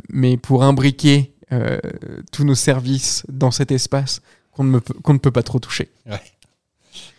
mais 0.09 0.37
pour 0.37 0.63
imbriquer 0.63 1.33
euh, 1.53 1.77
tous 2.31 2.45
nos 2.45 2.55
services 2.55 3.23
dans 3.29 3.51
cet 3.51 3.71
espace 3.71 4.21
qu'on 4.51 4.63
ne, 4.63 4.79
qu'on 4.79 5.13
ne 5.13 5.19
peut 5.19 5.31
pas 5.31 5.43
trop 5.43 5.59
toucher. 5.59 5.91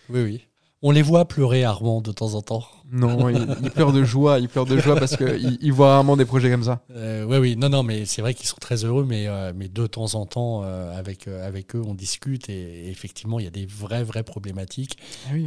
Oui, 0.08 0.22
oui. 0.22 0.46
On 0.86 0.90
les 0.90 1.02
voit 1.02 1.24
pleurer, 1.24 1.64
Armand, 1.64 2.00
de 2.00 2.12
temps 2.12 2.34
en 2.34 2.42
temps. 2.42 2.64
Non, 2.92 3.28
il, 3.30 3.70
pleure 3.70 3.92
de 3.92 4.04
joie, 4.04 4.38
il 4.38 4.48
pleure 4.48 4.66
de 4.66 4.78
joie 4.78 4.96
parce 4.96 5.16
qu'il 5.16 5.58
il 5.60 5.72
voit 5.72 5.88
rarement 5.88 6.16
des 6.16 6.26
projets 6.26 6.50
comme 6.50 6.62
ça. 6.62 6.82
Euh, 6.90 7.24
oui, 7.24 7.38
oui, 7.38 7.56
non, 7.56 7.70
non, 7.70 7.82
mais 7.82 8.04
c'est 8.04 8.20
vrai 8.20 8.34
qu'ils 8.34 8.46
sont 8.46 8.58
très 8.60 8.84
heureux, 8.84 9.04
mais, 9.04 9.26
euh, 9.26 9.52
mais 9.56 9.68
de 9.68 9.86
temps 9.86 10.14
en 10.14 10.26
temps, 10.26 10.62
avec, 10.62 11.26
avec 11.26 11.74
eux, 11.74 11.82
on 11.84 11.94
discute 11.94 12.48
et, 12.50 12.90
effectivement, 12.90 13.40
il 13.40 13.44
y 13.44 13.48
a 13.48 13.50
des 13.50 13.66
vraies, 13.66 14.04
vraies 14.04 14.22
problématiques 14.22 14.98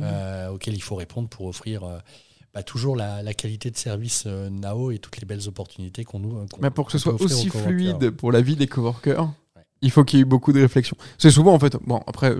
ah 0.03 0.51
auxquelles 0.51 0.75
il 0.75 0.83
faut 0.83 0.95
répondre 0.95 1.29
pour 1.29 1.45
offrir 1.45 1.83
toujours 2.63 2.95
la, 2.95 3.33
qualité 3.33 3.71
de 3.71 3.77
service 3.77 4.23
euh, 4.25 4.49
Nao 4.49 4.91
et 4.91 4.99
toutes 4.99 5.19
les 5.19 5.25
belles 5.25 5.47
opportunités 5.47 6.03
qu'on 6.03 6.19
nous. 6.19 6.45
Mais 6.61 6.69
pour 6.69 6.85
que 6.85 6.91
ce 6.91 6.97
soit 6.97 7.19
aussi 7.21 7.49
fluide 7.49 8.11
pour 8.11 8.31
la 8.31 8.41
vie 8.41 8.55
des 8.55 8.67
coworkers, 8.67 9.29
il 9.81 9.91
faut 9.91 10.03
qu'il 10.03 10.19
y 10.19 10.21
ait 10.21 10.25
beaucoup 10.25 10.53
de 10.53 10.61
réflexion. 10.61 10.97
C'est 11.17 11.31
souvent 11.31 11.53
en 11.53 11.59
fait, 11.59 11.77
bon 11.85 12.01
après, 12.07 12.35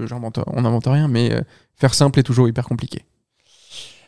on 0.48 0.62
n'invente 0.62 0.88
rien, 0.88 1.08
mais 1.08 1.34
euh, 1.34 1.42
faire 1.76 1.94
simple 1.94 2.20
est 2.20 2.24
toujours 2.24 2.48
hyper 2.48 2.66
compliqué. 2.66 3.04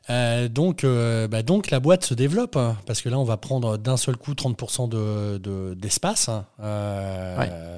Euh, 0.09 0.47
donc, 0.47 0.83
bah, 1.29 1.43
donc 1.43 1.69
la 1.69 1.79
boîte 1.79 2.03
se 2.03 2.15
développe 2.15 2.55
hein, 2.55 2.75
parce 2.87 3.01
que 3.01 3.09
là 3.09 3.19
on 3.19 3.23
va 3.23 3.37
prendre 3.37 3.77
d'un 3.77 3.95
seul 3.95 4.17
coup 4.17 4.33
30% 4.33 4.89
de, 4.89 5.75
d'espace. 5.75 6.29
Hein. 6.29 6.45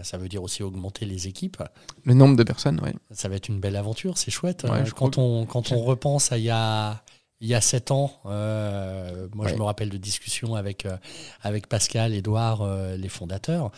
Ça 0.04 0.18
veut 0.18 0.30
dire 0.30 0.42
aussi 0.42 0.64
augmenter 0.64 1.06
les 1.06 1.28
équipes. 1.28 1.62
Le 2.06 2.14
nombre 2.14 2.38
de 2.38 2.44
personnes, 2.44 2.80
oui. 2.84 2.92
Ça 3.12 3.28
va 3.28 3.36
être 3.36 3.50
une 3.50 3.60
belle 3.60 3.76
aventure, 3.76 4.18
c'est 4.18 4.32
chouette. 4.32 4.66
Hein. 4.66 4.84
quand, 4.96 5.18
on, 5.18 5.46
quand 5.46 5.74
on 5.74 5.82
repense 5.84 6.32
à 6.32 6.38
il 6.38 6.46
y 6.46 6.50
a 6.50 7.04
il 7.42 7.48
y 7.48 7.56
a 7.56 7.62
sept 7.62 7.90
ans, 7.90 8.12
euh, 8.28 9.28
moi 9.34 9.48
je 9.48 9.56
me 9.56 9.64
rappelle 9.64 9.90
de 9.90 9.98
discussions 9.98 10.54
avec, 10.54 10.86
euh, 10.86 10.96
avec 11.42 11.66
Pascal, 11.68 12.14
Edouard, 12.14 12.62
euh, 12.62 12.96
les 12.96 13.10
fondateurs, 13.10 13.72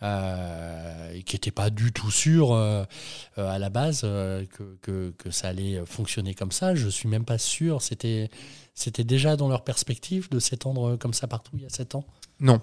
qui 0.00 1.34
n'étaient 1.34 1.50
pas 1.50 1.68
du 1.70 1.92
tout 1.92 2.12
sûrs 2.12 2.52
à 2.52 3.58
la 3.58 3.68
base 3.70 4.02
que, 4.02 5.12
que, 5.18 5.30
ça 5.32 5.48
allait 5.48 5.82
fonctionner 5.84 6.34
comme 6.34 6.52
ça. 6.52 6.76
Je 6.76 6.86
ne 6.86 6.90
suis 6.90 7.08
même 7.08 7.24
pas 7.24 7.38
sûr. 7.38 7.82
C'était, 7.82 8.30
c'était 8.74 9.02
déjà 9.02 9.34
dans 9.34 9.48
leur 9.48 9.64
perspective 9.64 10.30
de 10.30 10.38
s'étendre 10.38 10.96
comme 10.96 11.12
ça 11.12 11.26
partout 11.26 11.50
il 11.54 11.64
y 11.64 11.66
a 11.66 11.70
sept 11.70 11.96
ans? 11.96 12.04
Non. 12.38 12.60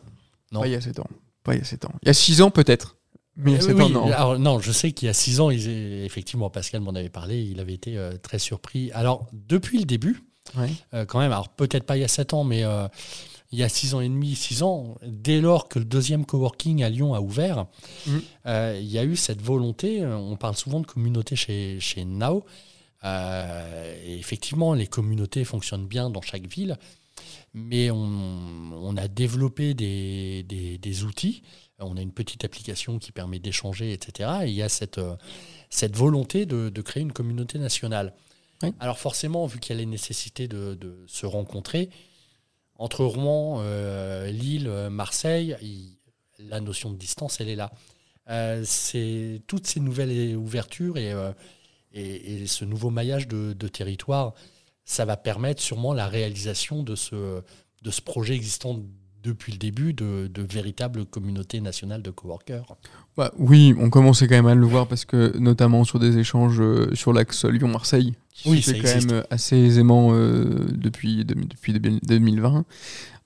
Non. 0.54 0.62
Pas 0.62 0.68
il 0.68 0.72
y 0.72 0.76
a 0.76 0.82
sept 0.82 0.98
ans. 1.02 1.10
Pas 1.44 1.56
il 1.56 1.60
y 1.60 1.62
a 1.62 1.66
sept 1.66 1.84
ans. 1.84 1.92
Il 2.02 2.08
y 2.08 2.10
a 2.10 2.14
six 2.14 2.42
ans 2.42 2.50
peut-être. 2.50 2.96
Mais 3.36 3.52
il 3.52 3.56
y 3.56 3.58
a 3.58 3.62
sept 3.62 3.78
ans, 3.78 3.90
non. 3.90 4.06
Alors, 4.06 4.40
non, 4.40 4.60
je 4.60 4.72
sais 4.72 4.94
qu'il 4.94 5.08
y 5.08 5.10
a 5.10 5.14
six 5.14 5.42
ans, 5.42 5.50
effectivement, 5.50 6.50
Pascal 6.50 6.80
m'en 6.80 6.96
avait 6.96 7.10
parlé, 7.10 7.44
il 7.44 7.60
avait 7.60 7.74
été 7.74 8.00
très 8.24 8.40
surpris. 8.40 8.92
Alors, 8.94 9.28
depuis 9.34 9.78
le 9.80 9.84
début, 9.84 10.24
euh, 10.94 11.06
quand 11.06 11.20
même, 11.20 11.32
alors 11.32 11.50
peut-être 11.50 11.86
pas 11.86 11.98
il 11.98 12.02
y 12.02 12.04
a 12.04 12.10
7 12.10 12.34
ans, 12.34 12.44
mais 12.44 12.64
euh, 12.64 12.88
il 13.52 13.60
y 13.60 13.64
a 13.64 13.70
6 13.70 13.96
ans 13.96 14.02
et 14.02 14.10
demi, 14.10 14.36
6 14.36 14.64
ans, 14.64 14.98
dès 15.06 15.42
lors 15.42 15.68
que 15.68 15.80
le 15.80 15.86
deuxième 15.86 16.26
coworking 16.26 16.84
à 16.84 16.90
Lyon 16.90 17.14
a 17.14 17.22
ouvert, 17.22 17.66
mm. 18.06 18.18
euh, 18.48 18.80
il 18.80 18.88
y 18.88 19.00
a 19.00 19.04
eu 19.04 19.16
cette 19.16 19.42
volonté, 19.42 20.06
on 20.06 20.36
parle 20.36 20.56
souvent 20.56 20.80
de 20.80 20.86
communauté 20.86 21.36
chez, 21.36 21.80
chez 21.80 22.06
Nao, 22.06 22.46
et 23.04 24.18
effectivement, 24.18 24.74
les 24.74 24.88
communautés 24.88 25.44
fonctionnent 25.44 25.86
bien 25.86 26.10
dans 26.10 26.24
chaque 26.24 26.48
ville, 26.48 26.76
mais 27.54 27.92
on, 27.92 28.98
a 28.98 29.08
développé 29.08 29.76
des, 29.76 30.44
des, 30.44 31.04
outils, 31.04 31.44
on 31.78 31.98
a 31.98 32.02
une 32.02 32.12
petite 32.12 32.44
application 32.44 32.98
qui 32.98 33.12
permet 33.12 33.38
d'échanger, 33.38 33.94
etc. 33.94 34.40
Et 34.44 34.48
il 34.48 34.56
y 34.56 34.64
a 34.64 34.70
cette, 34.70 35.00
cette 35.70 35.96
volonté 35.96 36.48
de, 36.48 36.70
de 36.70 36.82
créer 36.82 37.04
une 37.04 37.14
communauté 37.14 37.60
nationale. 37.60 38.14
Alors 38.80 38.98
forcément, 38.98 39.46
vu 39.46 39.60
qu'il 39.60 39.76
y 39.76 39.78
a 39.78 39.80
les 39.80 39.86
nécessités 39.86 40.48
de, 40.48 41.04
se 41.08 41.26
rencontrer, 41.26 41.90
entre 42.78 43.06
Rouen, 43.06 43.62
euh, 43.62 44.30
Lille, 44.32 44.70
Marseille, 44.90 45.56
la 46.40 46.60
notion 46.60 46.92
de 46.92 46.98
distance, 46.98 47.40
elle 47.40 47.50
est 47.50 47.56
là. 47.56 47.72
Euh, 48.30 48.64
c'est 48.66 49.42
toutes 49.48 49.68
ces 49.68 49.80
nouvelles 49.80 50.36
ouvertures 50.36 50.98
et, 50.98 51.14
euh, 51.14 51.32
ce 52.48 52.66
nouveau 52.66 52.90
maillage 52.90 53.28
de, 53.28 53.68
territoire, 53.68 54.34
ça 54.84 55.06
va 55.06 55.16
permettre 55.16 55.62
sûrement 55.62 55.94
la 55.94 56.08
réalisation 56.08 56.84
de 56.84 56.96
ce 56.96 58.02
projet 58.04 58.36
existant 58.36 58.82
depuis 59.26 59.52
le 59.52 59.58
début 59.58 59.94
de, 59.94 60.30
de 60.34 60.42
véritables 60.42 61.06
communautés 61.06 61.60
nationales 61.60 62.02
de 62.02 62.12
coworkers. 62.12 62.76
Bah, 63.18 63.32
oui, 63.38 63.74
on 63.80 63.90
commençait 63.90 64.28
quand 64.28 64.36
même 64.36 64.48
à 64.48 64.56
le 64.56 64.66
voir 64.66 64.88
parce 64.88 65.06
que 65.06 65.38
notamment 65.38 65.84
sur 65.84 66.00
des 66.00 66.18
échanges 66.18 66.62
sur 66.94 67.14
l'axe 67.14 67.46
Lyon-Marseille, 67.46 68.14
oui, 68.46 68.62
c'est 68.62 68.80
quand 68.80 69.08
même 69.08 69.24
assez 69.30 69.56
aisément 69.56 70.10
euh, 70.12 70.66
depuis, 70.72 71.24
depuis 71.24 71.74
2020. 71.74 72.66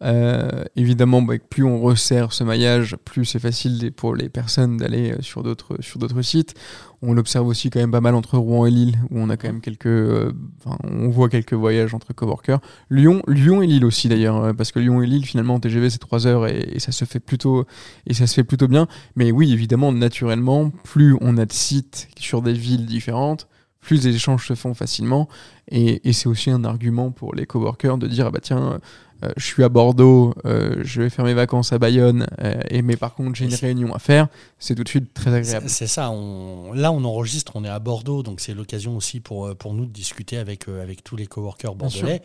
Euh, 0.01 0.63
évidemment, 0.77 1.21
bah, 1.21 1.35
plus 1.49 1.63
on 1.63 1.81
resserre 1.81 2.31
ce 2.31 2.43
maillage, 2.45 2.95
plus 3.03 3.25
c'est 3.25 3.39
facile 3.39 3.91
pour 3.91 4.15
les 4.15 4.29
personnes 4.29 4.77
d'aller 4.77 5.12
euh, 5.12 5.21
sur 5.21 5.43
d'autres 5.43 5.75
sur 5.81 5.99
d'autres 5.99 6.21
sites. 6.21 6.53
On 7.01 7.13
l'observe 7.13 7.47
aussi 7.47 7.69
quand 7.69 7.79
même 7.79 7.91
pas 7.91 8.01
mal 8.01 8.15
entre 8.15 8.38
Rouen 8.38 8.65
et 8.65 8.71
Lille, 8.71 8.97
où 9.09 9.19
on 9.19 9.29
a 9.29 9.38
quand 9.38 9.47
même 9.47 9.62
quelques, 9.62 9.85
on 9.85 11.09
voit 11.09 11.29
quelques 11.29 11.53
voyages 11.53 11.93
entre 11.93 12.13
coworkers. 12.13 12.59
Lyon, 12.89 13.21
Lyon 13.27 13.62
et 13.62 13.67
Lille 13.67 13.85
aussi 13.85 14.09
d'ailleurs, 14.09 14.53
parce 14.55 14.71
que 14.71 14.79
Lyon 14.79 15.01
et 15.01 15.07
Lille 15.07 15.25
finalement 15.25 15.55
en 15.55 15.59
TGV 15.59 15.89
c'est 15.89 15.99
3 15.99 16.27
heures 16.27 16.47
et, 16.47 16.69
et, 16.73 16.79
ça 16.79 16.91
se 16.91 17.05
fait 17.05 17.21
plutôt 17.21 17.65
et 18.05 18.13
ça 18.13 18.27
se 18.27 18.33
fait 18.33 18.43
plutôt 18.43 18.67
bien. 18.67 18.88
Mais 19.15 19.31
oui, 19.31 19.53
évidemment, 19.53 19.91
naturellement, 19.93 20.71
plus 20.83 21.15
on 21.21 21.38
a 21.38 21.45
de 21.45 21.53
sites 21.53 22.09
sur 22.17 22.41
des 22.41 22.53
villes 22.53 22.85
différentes 22.85 23.47
plus 23.79 24.03
les 24.03 24.15
échanges 24.15 24.47
se 24.47 24.55
font 24.55 24.73
facilement. 24.73 25.27
Et, 25.69 26.13
c'est 26.13 26.27
aussi 26.27 26.49
un 26.49 26.63
argument 26.63 27.11
pour 27.11 27.33
les 27.35 27.45
coworkers 27.45 27.97
de 27.97 28.07
dire 28.07 28.27
ah 28.27 28.31
bah 28.31 28.39
tiens, 28.41 28.79
euh, 29.23 29.29
je 29.37 29.45
suis 29.45 29.63
à 29.63 29.69
Bordeaux, 29.69 30.33
euh, 30.45 30.81
je 30.83 31.01
vais 31.01 31.09
faire 31.09 31.25
mes 31.25 31.33
vacances 31.33 31.73
à 31.73 31.77
Bayonne, 31.77 32.27
euh, 32.41 32.59
et, 32.69 32.81
mais 32.81 32.95
par 32.95 33.15
contre 33.15 33.35
j'ai 33.35 33.45
une 33.45 33.53
réunion 33.53 33.93
à 33.93 33.99
faire, 33.99 34.27
c'est 34.59 34.75
tout 34.75 34.83
de 34.83 34.89
suite 34.89 35.13
très 35.13 35.33
agréable. 35.33 35.69
C'est 35.69 35.87
ça, 35.87 36.09
on, 36.09 36.73
là 36.73 36.91
on 36.91 37.03
enregistre, 37.03 37.51
on 37.55 37.65
est 37.65 37.69
à 37.69 37.79
Bordeaux, 37.79 38.23
donc 38.23 38.39
c'est 38.39 38.53
l'occasion 38.53 38.95
aussi 38.95 39.19
pour, 39.19 39.55
pour 39.57 39.73
nous 39.73 39.85
de 39.85 39.91
discuter 39.91 40.37
avec, 40.37 40.67
avec 40.67 41.03
tous 41.03 41.15
les 41.15 41.27
coworkers 41.27 41.75
bordelais. 41.75 42.21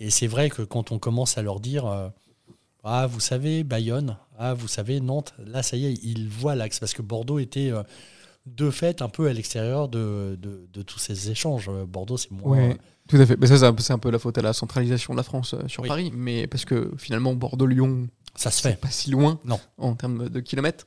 Et 0.00 0.10
c'est 0.10 0.26
vrai 0.26 0.50
que 0.50 0.62
quand 0.62 0.92
on 0.92 0.98
commence 0.98 1.38
à 1.38 1.42
leur 1.42 1.60
dire, 1.60 2.10
ah 2.84 3.06
vous 3.06 3.20
savez, 3.20 3.64
Bayonne, 3.64 4.18
ah 4.38 4.52
vous 4.52 4.68
savez, 4.68 5.00
Nantes, 5.00 5.34
là 5.38 5.62
ça 5.62 5.76
y 5.76 5.86
est, 5.86 5.94
ils 6.02 6.28
voient 6.28 6.54
l'axe, 6.54 6.78
parce 6.78 6.92
que 6.92 7.02
Bordeaux 7.02 7.38
était 7.38 7.72
de 8.46 8.70
fait 8.70 9.02
un 9.02 9.08
peu 9.08 9.26
à 9.26 9.32
l'extérieur 9.32 9.88
de, 9.88 10.38
de, 10.40 10.82
tous 10.82 10.98
ces 10.98 11.30
échanges. 11.30 11.70
Bordeaux, 11.88 12.16
c'est 12.16 12.30
moins. 12.30 12.56
Ouais, 12.56 12.78
tout 13.08 13.16
à 13.16 13.26
fait. 13.26 13.36
Mais 13.38 13.46
ça, 13.46 13.58
c'est 13.78 13.92
un, 13.92 13.98
peu 13.98 14.10
la 14.10 14.18
faute 14.18 14.36
à 14.38 14.42
la 14.42 14.52
centralisation 14.52 15.14
de 15.14 15.18
la 15.18 15.22
France 15.22 15.54
euh, 15.54 15.66
sur 15.66 15.82
Paris. 15.82 16.12
Mais 16.14 16.46
parce 16.46 16.64
que 16.64 16.92
finalement, 16.98 17.34
Bordeaux-Lyon, 17.34 18.08
ça 18.34 18.50
se 18.50 18.60
fait. 18.60 18.78
Pas 18.78 18.90
si 18.90 19.10
loin 19.10 19.40
non. 19.44 19.60
en 19.78 19.94
termes 19.94 20.28
de 20.28 20.40
kilomètres. 20.40 20.86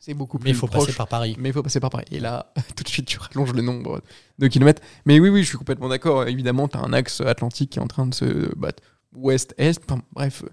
C'est 0.00 0.14
beaucoup 0.14 0.38
plus. 0.38 0.44
Mais 0.44 0.50
il 0.50 0.56
faut 0.56 0.68
passer 0.68 0.92
par 0.92 1.08
Paris. 1.08 1.36
Mais 1.38 1.50
il 1.50 1.52
faut 1.52 1.62
passer 1.62 1.80
par 1.80 1.90
Paris. 1.90 2.04
Et 2.10 2.20
là, 2.20 2.52
tout 2.76 2.84
de 2.84 2.88
suite, 2.88 3.06
tu 3.06 3.18
rallonges 3.18 3.52
le 3.52 3.62
nombre 3.62 4.02
de 4.38 4.46
kilomètres. 4.48 4.82
Mais 5.04 5.20
oui, 5.20 5.28
oui, 5.28 5.42
je 5.42 5.48
suis 5.48 5.58
complètement 5.58 5.88
d'accord. 5.88 6.26
Évidemment, 6.26 6.68
tu 6.68 6.76
as 6.76 6.80
un 6.80 6.92
axe 6.92 7.20
atlantique 7.20 7.70
qui 7.70 7.78
est 7.78 7.82
en 7.82 7.88
train 7.88 8.06
de 8.06 8.14
se 8.14 8.54
battre 8.56 8.82
ouest-est. 9.14 9.82
Enfin, 9.88 10.02
bref. 10.12 10.44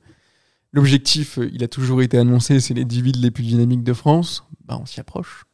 L'objectif, 0.72 1.38
il 1.52 1.64
a 1.64 1.68
toujours 1.68 2.02
été 2.02 2.18
annoncé, 2.18 2.60
c'est 2.60 2.74
les 2.74 2.84
10 2.84 3.02
villes 3.04 3.22
les 3.22 3.30
plus 3.30 3.44
dynamiques 3.44 3.84
de 3.84 3.94
France. 3.94 4.44
Bah, 4.66 4.76
on 4.82 4.88
s'y 4.88 5.00
approche. 5.00 5.46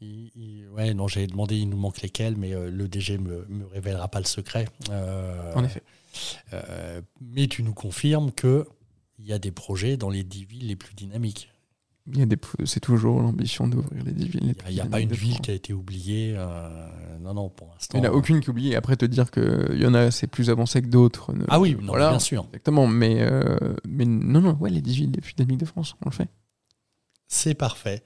Il, 0.00 0.68
ouais, 0.76 0.94
non, 0.94 1.08
j'ai 1.08 1.26
demandé, 1.26 1.56
il 1.56 1.68
nous 1.68 1.76
manque 1.76 2.00
lesquels, 2.02 2.36
mais 2.36 2.54
euh, 2.54 2.70
le 2.70 2.86
DG 2.86 3.18
me, 3.18 3.44
me 3.48 3.66
révélera 3.66 4.08
pas 4.08 4.20
le 4.20 4.26
secret. 4.26 4.66
Euh, 4.90 5.54
en 5.54 5.64
effet. 5.64 5.82
mais 7.20 7.48
tu 7.48 7.62
nous 7.62 7.74
confirmes 7.74 8.32
que 8.32 8.66
il 9.18 9.26
y 9.26 9.32
a 9.32 9.38
des 9.38 9.50
projets 9.50 9.96
dans 9.96 10.10
les 10.10 10.22
dix 10.22 10.44
villes 10.44 10.68
les 10.68 10.76
plus 10.76 10.94
dynamiques. 10.94 11.50
C'est 12.64 12.80
toujours 12.80 13.20
l'ambition 13.20 13.68
d'ouvrir 13.68 14.02
les 14.04 14.12
10 14.12 14.28
villes. 14.28 14.54
Il 14.68 14.74
n'y 14.74 14.80
a, 14.80 14.86
pas 14.86 15.00
une 15.00 15.12
ville 15.12 15.40
qui 15.40 15.50
a 15.50 15.54
été 15.54 15.72
oubliée. 15.72 16.34
Euh, 16.36 16.88
non, 17.20 17.34
non, 17.34 17.48
pour 17.48 17.68
l'instant. 17.68 17.98
Il 17.98 18.00
n'y 18.00 18.06
en 18.06 18.10
a 18.10 18.14
aucune 18.14 18.40
qui 18.40 18.46
est 18.46 18.50
oubliée. 18.50 18.76
Après, 18.76 18.96
te 18.96 19.04
dire 19.04 19.30
qu'il 19.30 19.78
y 19.78 19.86
en 19.86 19.94
a, 19.94 20.10
c'est 20.10 20.26
plus 20.26 20.50
avancé 20.50 20.80
que 20.80 20.86
d'autres. 20.86 21.34
Ah 21.48 21.60
oui, 21.60 21.74
bien 21.74 22.18
sûr. 22.18 22.44
Exactement. 22.48 22.86
Mais, 22.86 23.18
euh, 23.20 23.74
mais 23.86 24.04
non, 24.06 24.40
non, 24.40 24.56
ouais, 24.60 24.70
les 24.70 24.80
10 24.80 24.96
villes 24.96 25.12
les 25.14 25.20
plus 25.20 25.34
dynamiques 25.34 25.60
de 25.60 25.66
France, 25.66 25.96
on 26.04 26.08
le 26.08 26.14
fait. 26.14 26.28
C'est 27.30 27.52
parfait. 27.52 28.02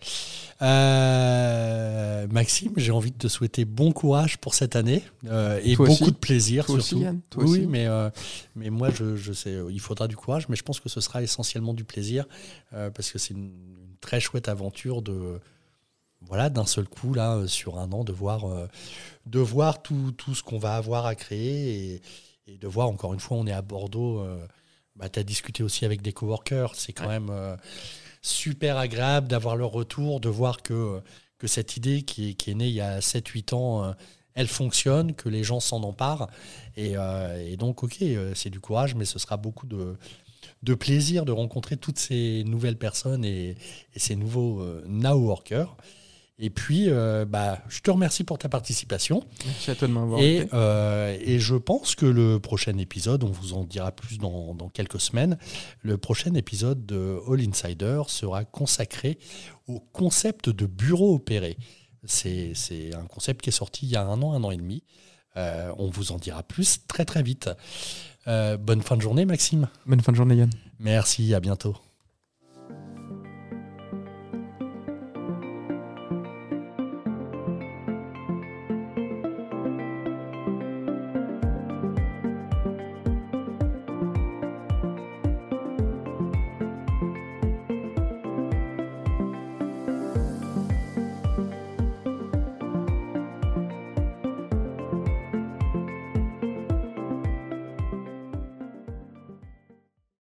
Euh, 0.62 2.26
Maxime, 2.28 2.72
j'ai 2.76 2.90
envie 2.90 3.12
de 3.12 3.16
te 3.16 3.28
souhaiter 3.28 3.64
bon 3.64 3.92
courage 3.92 4.36
pour 4.38 4.54
cette 4.54 4.74
année 4.74 5.04
euh, 5.26 5.60
et 5.62 5.76
beaucoup 5.76 6.10
de 6.10 6.16
plaisir 6.16 6.66
surtout. 6.66 7.04
oui, 7.36 7.66
mais 7.66 7.86
euh, 7.86 8.10
mais 8.56 8.68
moi 8.68 8.90
je, 8.90 9.32
sais, 9.32 9.56
il 9.70 9.80
faudra 9.80 10.08
du 10.08 10.16
courage, 10.16 10.48
mais 10.48 10.56
je 10.56 10.64
pense 10.64 10.80
que 10.80 10.88
ce 10.88 11.00
sera 11.00 11.22
essentiellement 11.22 11.72
du 11.72 11.84
plaisir 11.84 12.26
parce 12.72 13.12
que 13.12 13.18
c'est 13.18 13.34
une, 13.34 13.52
très 14.00 14.18
chouette 14.18 14.48
aventure 14.48 15.02
de 15.02 15.38
voilà 16.22 16.50
d'un 16.50 16.66
seul 16.66 16.88
coup 16.88 17.14
là 17.14 17.46
sur 17.46 17.78
un 17.78 17.92
an 17.92 18.02
de 18.02 18.12
voir 18.12 18.44
de 19.26 19.38
voir 19.38 19.82
tout, 19.82 20.12
ce 20.34 20.42
qu'on 20.42 20.58
va 20.58 20.74
avoir 20.74 21.06
à 21.06 21.14
créer 21.14 22.02
et, 22.48 22.58
de 22.58 22.66
voir 22.66 22.88
encore 22.88 23.14
une 23.14 23.20
fois 23.20 23.36
on 23.36 23.46
est 23.46 23.52
à 23.52 23.62
Bordeaux. 23.62 24.26
bah, 24.96 25.08
tu 25.08 25.20
as 25.20 25.22
discuté 25.22 25.62
aussi 25.62 25.84
avec 25.84 26.02
des 26.02 26.12
coworkers, 26.12 26.74
c'est 26.74 26.92
quand 26.92 27.08
même 27.08 27.30
super 28.22 28.78
agréable 28.78 29.28
d'avoir 29.28 29.56
leur 29.56 29.70
retour, 29.70 30.20
de 30.20 30.28
voir 30.28 30.62
que, 30.62 31.00
que 31.38 31.48
cette 31.48 31.76
idée 31.76 32.02
qui 32.02 32.30
est, 32.30 32.54
née 32.54 32.68
il 32.68 32.74
y 32.74 32.80
a 32.80 33.00
7-8 33.00 33.54
ans, 33.54 33.84
euh, 33.84 33.92
elle 34.34 34.46
fonctionne, 34.46 35.14
que 35.14 35.28
les 35.28 35.44
gens 35.44 35.60
s'en 35.60 35.82
emparent. 35.82 36.28
Et, 36.76 36.92
euh, 36.96 37.56
donc, 37.56 37.82
ok, 37.82 38.00
euh, 38.02 38.32
c'est 38.34 38.48
du 38.48 38.60
courage, 38.60 38.94
mais 38.94 39.04
ce 39.04 39.18
sera 39.18 39.36
beaucoup 39.36 39.66
de, 39.66 39.96
de 40.62 40.74
plaisir 40.74 41.24
de 41.24 41.32
rencontrer 41.32 41.76
toutes 41.76 41.98
ces 41.98 42.44
nouvelles 42.44 42.78
personnes 42.78 43.24
et, 43.24 43.56
et 43.94 43.98
ces 43.98 44.14
nouveaux 44.16 44.64
now 44.86 45.18
workers. 45.18 45.76
Et 46.44 46.50
puis, 46.50 46.86
euh, 46.88 47.24
bah, 47.24 47.62
je 47.68 47.80
te 47.80 47.90
remercie 47.92 48.24
pour 48.24 48.36
ta 48.36 48.48
participation. 48.48 49.22
Merci 49.46 49.70
à 49.70 49.76
toi 49.76 49.86
de 49.86 49.92
m'avoir 49.92 50.20
et, 50.20 50.48
euh, 50.52 51.16
et 51.20 51.38
je 51.38 51.54
pense 51.54 51.94
que 51.94 52.04
le 52.04 52.40
prochain 52.40 52.76
épisode, 52.78 53.22
on 53.22 53.30
vous 53.30 53.52
en 53.54 53.62
dira 53.62 53.92
plus 53.92 54.18
dans, 54.18 54.52
dans, 54.52 54.68
quelques 54.68 55.00
semaines, 55.00 55.38
le 55.82 55.98
prochain 55.98 56.34
épisode 56.34 56.84
de 56.84 57.20
All 57.30 57.40
Insider 57.48 58.02
sera 58.08 58.44
consacré 58.44 59.20
au 59.68 59.78
concept 59.78 60.50
de 60.50 60.66
bureau 60.66 61.14
opéré. 61.14 61.56
C'est 62.04 62.54
un 62.92 63.06
concept 63.06 63.42
qui 63.42 63.50
est 63.50 63.52
sorti 63.52 63.86
il 63.86 63.92
y 63.92 63.96
a 63.96 64.04
un 64.04 64.20
an, 64.20 64.32
un 64.32 64.42
an 64.42 64.50
et 64.50 64.56
demi. 64.56 64.82
Euh, 65.36 65.72
on 65.78 65.90
vous 65.90 66.10
en 66.10 66.16
dira 66.16 66.42
plus 66.42 66.84
très 66.88 67.04
très 67.04 67.22
vite. 67.22 67.50
bonne 68.26 68.82
fin 68.82 68.96
de 68.96 69.02
journée, 69.02 69.26
Maxime. 69.26 69.68
Bonne 69.86 70.00
fin 70.00 70.10
de 70.10 70.16
journée, 70.16 70.34
Yann. 70.34 70.50
Merci, 70.80 71.34
à 71.34 71.38
bientôt. 71.38 71.76